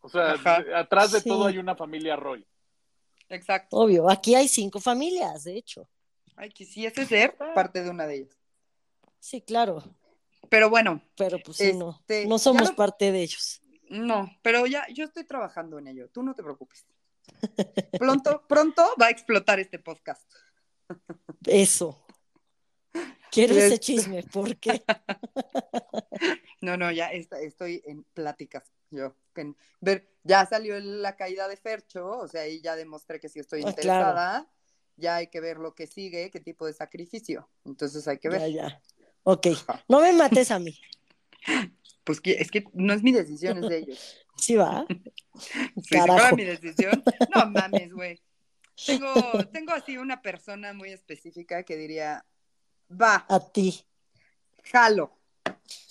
[0.00, 0.64] O sea, Ajá.
[0.76, 1.28] atrás de Sí.
[1.28, 2.46] todo hay una familia Roy.
[3.28, 3.76] Exacto.
[3.76, 5.88] Obvio, aquí hay cinco familias, de hecho.
[6.36, 8.36] Ay, quisiese ser parte de una de ellas.
[9.20, 9.82] Sí, claro,
[10.48, 11.90] Pero bueno, pero pues sí, no.
[12.00, 13.60] Este, No somos lo- parte de ellos.
[13.90, 16.08] No, pero ya yo estoy trabajando en ello.
[16.10, 16.86] Tú no te preocupes.
[17.98, 20.22] Pronto, pronto va a explotar este podcast.
[21.46, 22.04] Eso.
[23.30, 24.82] Quiero Este- ese chisme, ¿por qué?
[26.60, 28.72] No, no, ya está- estoy en pláticas.
[28.90, 33.28] Yo, en ver, ya salió la caída de Fercho, o sea, ahí ya demostré que
[33.28, 34.50] sí estoy Ah, interesada.
[34.96, 37.48] Ya hay que ver lo que sigue, qué tipo de sacrificio.
[37.64, 38.40] Entonces hay que ver.
[38.40, 38.82] Ya, ya.
[39.22, 39.46] Ok,
[39.88, 40.76] no me mates a mí.
[42.04, 44.16] Pues que, es que no es mi decisión, es de ellos.
[44.38, 44.86] Sí va.
[45.82, 47.02] Si fuera mi decisión,
[47.34, 48.20] no mames, güey.
[48.86, 49.12] Tengo,
[49.52, 52.24] tengo así una persona muy específica que diría,
[52.90, 53.84] va, A ti.
[54.64, 55.16] jalo.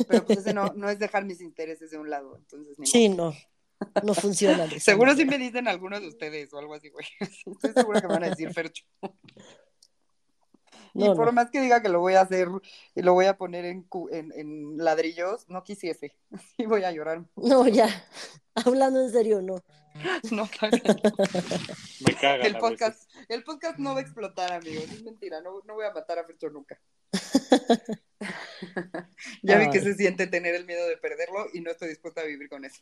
[0.07, 2.91] Pero pues ese no, no es dejar mis intereses de un lado, entonces ni modo.
[2.91, 3.33] Sí, no.
[4.03, 4.67] No funciona.
[4.79, 7.05] Seguro sí me dicen algunos de ustedes o algo así, güey.
[7.19, 8.85] Estoy segura que me van a decir Fercho.
[10.97, 11.31] Y por no.
[11.31, 12.47] más que diga que lo voy a hacer
[12.95, 16.15] y lo voy a poner en, en, en ladrillos, no quisiese.
[16.57, 17.23] Sí voy a llorar.
[17.35, 17.87] No, ya.
[18.55, 19.63] Hablando en serio, no.
[20.31, 20.47] No.
[22.05, 24.83] Me cagan el podcast, el podcast no va a explotar, amigos.
[24.91, 26.79] Es mentira, no, no voy a matar a Fercho nunca.
[29.41, 32.25] ya vi que se siente tener el miedo de perderlo y no estoy dispuesta a
[32.25, 32.81] vivir con eso.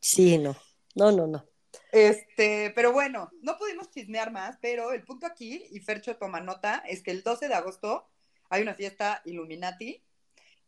[0.00, 0.56] Sí, no.
[0.94, 1.46] No, no, no.
[1.90, 6.82] Este, pero bueno, no pudimos chismear más, pero el punto aquí, y Fercho toma nota,
[6.86, 8.08] es que el 12 de agosto
[8.48, 10.02] hay una fiesta Illuminati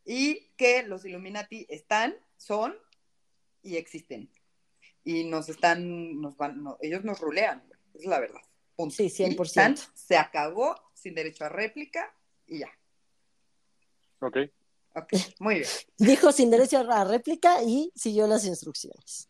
[0.04, 2.74] y que los Illuminati están, son
[3.62, 4.30] y existen.
[5.02, 7.62] Y nos están, nos van, no, ellos nos rulean.
[7.94, 8.40] es la verdad.
[8.76, 8.94] Punto.
[8.94, 9.54] Sí, Y 100%.
[9.54, 12.14] tan, se acabó sin derecho a réplica
[12.46, 12.70] y ya.
[14.20, 14.38] Ok.
[14.96, 15.68] Ok, muy bien.
[15.98, 19.28] Dijo sin derecho a réplica y siguió las instrucciones.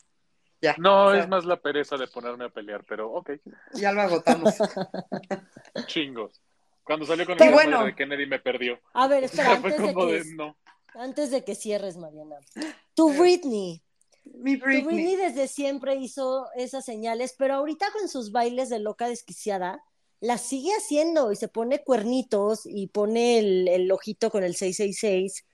[0.65, 0.75] Ya.
[0.79, 3.33] No, O sea, es más la pereza de ponerme a pelear, pero ok,
[3.75, 4.55] Ya lo agotamos.
[5.87, 6.41] chingos.
[6.83, 7.85] Cuando salió con Pero el bueno.
[7.85, 8.79] de Kennedy me perdió.
[8.95, 10.57] A ver, espera, Fue antes de, que, de, no.
[10.95, 12.37] antes de que cierres, Mariana.
[12.95, 13.83] Tu Britney.
[14.25, 15.17] Mi Tu Britney Britney.
[15.17, 19.83] desde siempre hizo esas señales, pero ahorita con sus bailes de loca desquiciada,
[20.21, 25.45] las sigue haciendo y se pone cuernitos y pone el, el ojito con el 666.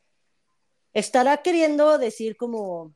[0.92, 2.92] ¿Estará queriendo decir como,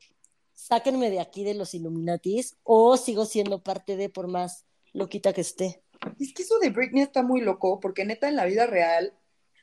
[0.55, 5.41] sáquenme de aquí de los Illuminatis o sigo siendo parte de por más loquita que
[5.41, 5.83] esté?
[6.19, 9.13] Es que eso de Britney está muy loco, porque neta en la vida real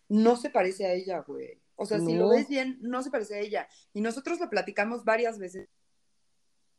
[0.09, 1.61] no se parece a ella, güey.
[1.77, 3.69] O sea, si lo ves bien, no se parece a ella.
[3.93, 5.69] Y nosotros lo platicamos varias veces.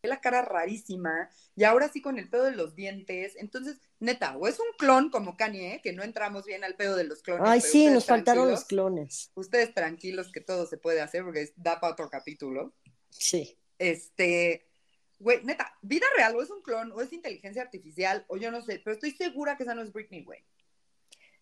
[0.04, 3.36] La cara rarísima, y ahora sí con el pedo de los dientes.
[3.38, 7.06] Entonces, neta, o es un clon como Kanye, que no entramos bien al pedo de
[7.06, 7.46] los clones.
[7.48, 9.32] Ay, sí, nos faltaron los clones.
[9.36, 12.74] Ustedes tranquilos que todo se puede hacer, porque da para otro capítulo.
[13.10, 13.58] Sí.
[13.92, 14.66] Este,
[15.20, 18.62] güey, neta, vida real, o es un clon, o es inteligencia artificial, o yo no
[18.62, 20.46] sé, pero estoy segura que esa no es Britney, güey.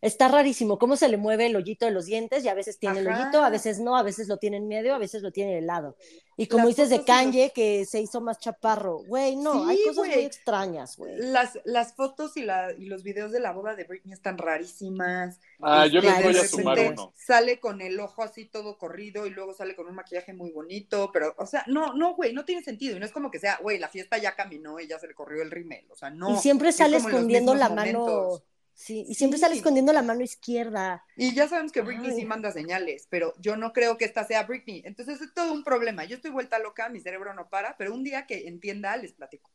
[0.01, 2.99] Está rarísimo cómo se le mueve el hoyito de los dientes y a veces tiene
[2.99, 5.51] el hoyito, a veces no, a veces lo tiene en medio, a veces lo tiene
[5.51, 5.95] en el lado.
[6.37, 9.03] Y como Las dices de y los- Kanye, que se hizo más chaparro.
[9.05, 11.17] Güey, no, Sí, hay cosas muy extrañas, güey.
[11.17, 15.39] Las, las fotos y, la, y los videos de la boda de Britney están rarísimas.
[15.61, 17.13] Ah, yo Este, les voy de a sumar repente uno.
[17.15, 21.11] Sale con el ojo así todo corrido y luego sale con un maquillaje muy bonito,
[21.13, 22.95] pero, o sea, no, no, güey, no tiene sentido.
[22.97, 25.13] Y no es como que sea, güey, la fiesta ya caminó y ya se le
[25.13, 25.85] corrió el rímel.
[25.91, 26.33] O sea, no.
[26.33, 28.41] y siempre sale escondiendo la mano.
[28.73, 29.41] Sí, y siempre Sí.
[29.41, 31.05] sale escondiendo la mano izquierda.
[31.15, 32.15] Y ya sabemos que Britney Ay.
[32.15, 34.81] sí manda señales, pero yo no creo que esta sea Britney.
[34.85, 36.05] Entonces es todo un problema.
[36.05, 39.51] Yo estoy vuelta loca, mi cerebro no para, pero un día que entienda les platico.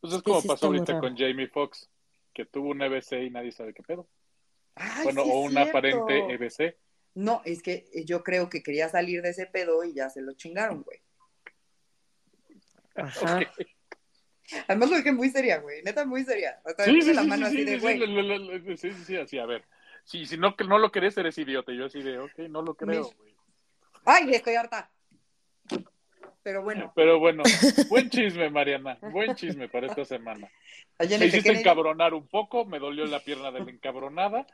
[0.00, 1.00] Pues es como sí pasó ahorita raro.
[1.00, 1.88] con Jamie Foxx,
[2.34, 4.06] que tuvo un EBC y nadie sabe qué pedo.
[4.74, 6.76] Ay, bueno, sí o un aparente EBC.
[7.14, 10.32] No, es que yo creo que quería salir de ese pedo y ya se lo
[10.34, 11.00] chingaron, güey.
[12.96, 13.40] Ajá.
[14.68, 15.82] Además lo dije muy seria, güey.
[15.82, 16.60] Neta, muy seria.
[16.78, 17.98] Sí, sí, puse la sí, mano así sí, de, sí, güey.
[17.98, 19.64] lo- lo- lo- sí, sí, sí, así, a ver.
[20.04, 21.72] Si, si no, no lo querés, eres idiota.
[21.72, 23.34] Yo así de, ok, no lo creo, güey.
[24.04, 24.90] Ay, estoy harta.
[26.42, 27.42] Pero bueno, Pero bueno,
[27.88, 28.98] buen chisme, Mariana.
[29.00, 30.50] Buen chisme para esta semana.
[30.98, 34.46] en Me hiciste encabronar un poco, me dolió la pierna de la encabronada.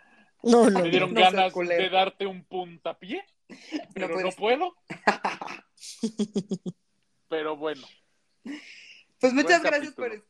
[0.44, 0.84] No, no.
[0.84, 3.24] Me dieron No ganas de darte un puntapié,
[3.92, 4.76] pero no, puedo.
[7.28, 7.86] Pero bueno,
[9.20, 10.24] Pues muchas Buen gracias por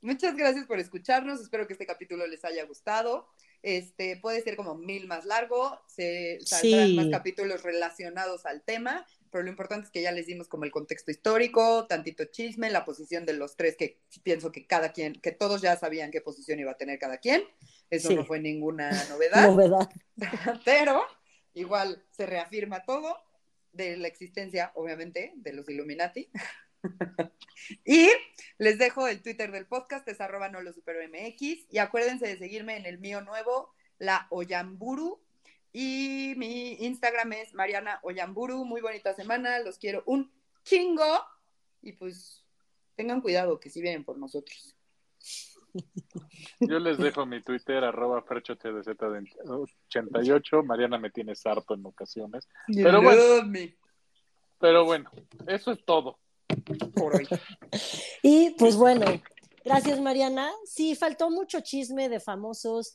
[0.00, 1.40] muchas gracias por escucharnos.
[1.40, 3.28] Espero que este capítulo les haya gustado.
[3.62, 6.96] Este puede ser como mil más largo, se saldrán Sí.
[6.96, 10.72] más capítulos relacionados al tema, pero lo importante es que ya les dimos como el
[10.72, 15.30] contexto histórico, tantito chisme, la posición de los tres que pienso que cada quien, que
[15.30, 17.44] todos ya sabían qué posición iba a tener cada quien.
[17.88, 18.16] Eso Sí.
[18.16, 19.46] no fue ninguna novedad.
[19.48, 19.88] Novedad.
[20.64, 21.04] pero
[21.54, 23.16] igual se reafirma todo
[23.70, 26.28] de la existencia, obviamente, de los Illuminati.
[27.84, 28.08] y
[28.58, 32.38] les dejo el Twitter del podcast, es arroba no lo supero MX, y acuérdense de
[32.38, 35.20] seguirme en el mío nuevo, la Oyamburu,
[35.72, 40.32] y mi Instagram es Mariana Oyamburu, muy bonita semana, los quiero un
[40.64, 41.24] chingo,
[41.80, 42.44] y pues
[42.94, 44.76] tengan cuidado que si vienen por nosotros.
[46.60, 50.64] yo les dejo mi Twitter, arroba ferchotdz88.
[50.64, 52.48] Mariana me tiene sarto en ocasiones.
[52.66, 53.22] Pero bueno.
[54.58, 55.10] Pero bueno,
[55.48, 56.21] eso es todo.
[56.94, 57.28] Por hoy.
[58.22, 59.06] Y pues bueno,
[59.64, 60.50] gracias Mariana.
[60.64, 62.94] Sí, faltó mucho chisme de famosos,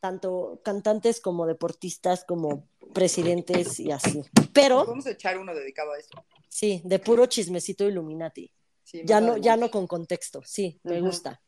[0.00, 4.22] tanto cantantes como deportistas, como presidentes y así.
[4.52, 6.10] Pero Vamos a echar uno dedicado a eso.
[6.48, 8.50] sí, de puro chismecito Illuminati.
[8.84, 11.40] Sí, Ya no, ya no con contexto, sí, me gusta.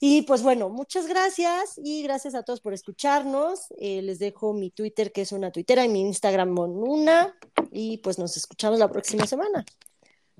[0.00, 3.66] Y pues bueno, muchas gracias y gracias a todos por escucharnos.
[3.80, 7.36] Eh, les dejo mi Twitter, que es una tuitera, y mi Instagram, Monuna.
[7.72, 9.64] Y pues nos escuchamos la próxima semana.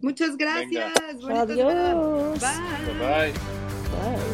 [0.01, 0.93] Muchas gracias.
[1.29, 2.41] Adiós.
[2.41, 2.99] Bye.
[2.99, 3.33] Bye.
[3.33, 4.28] Bye.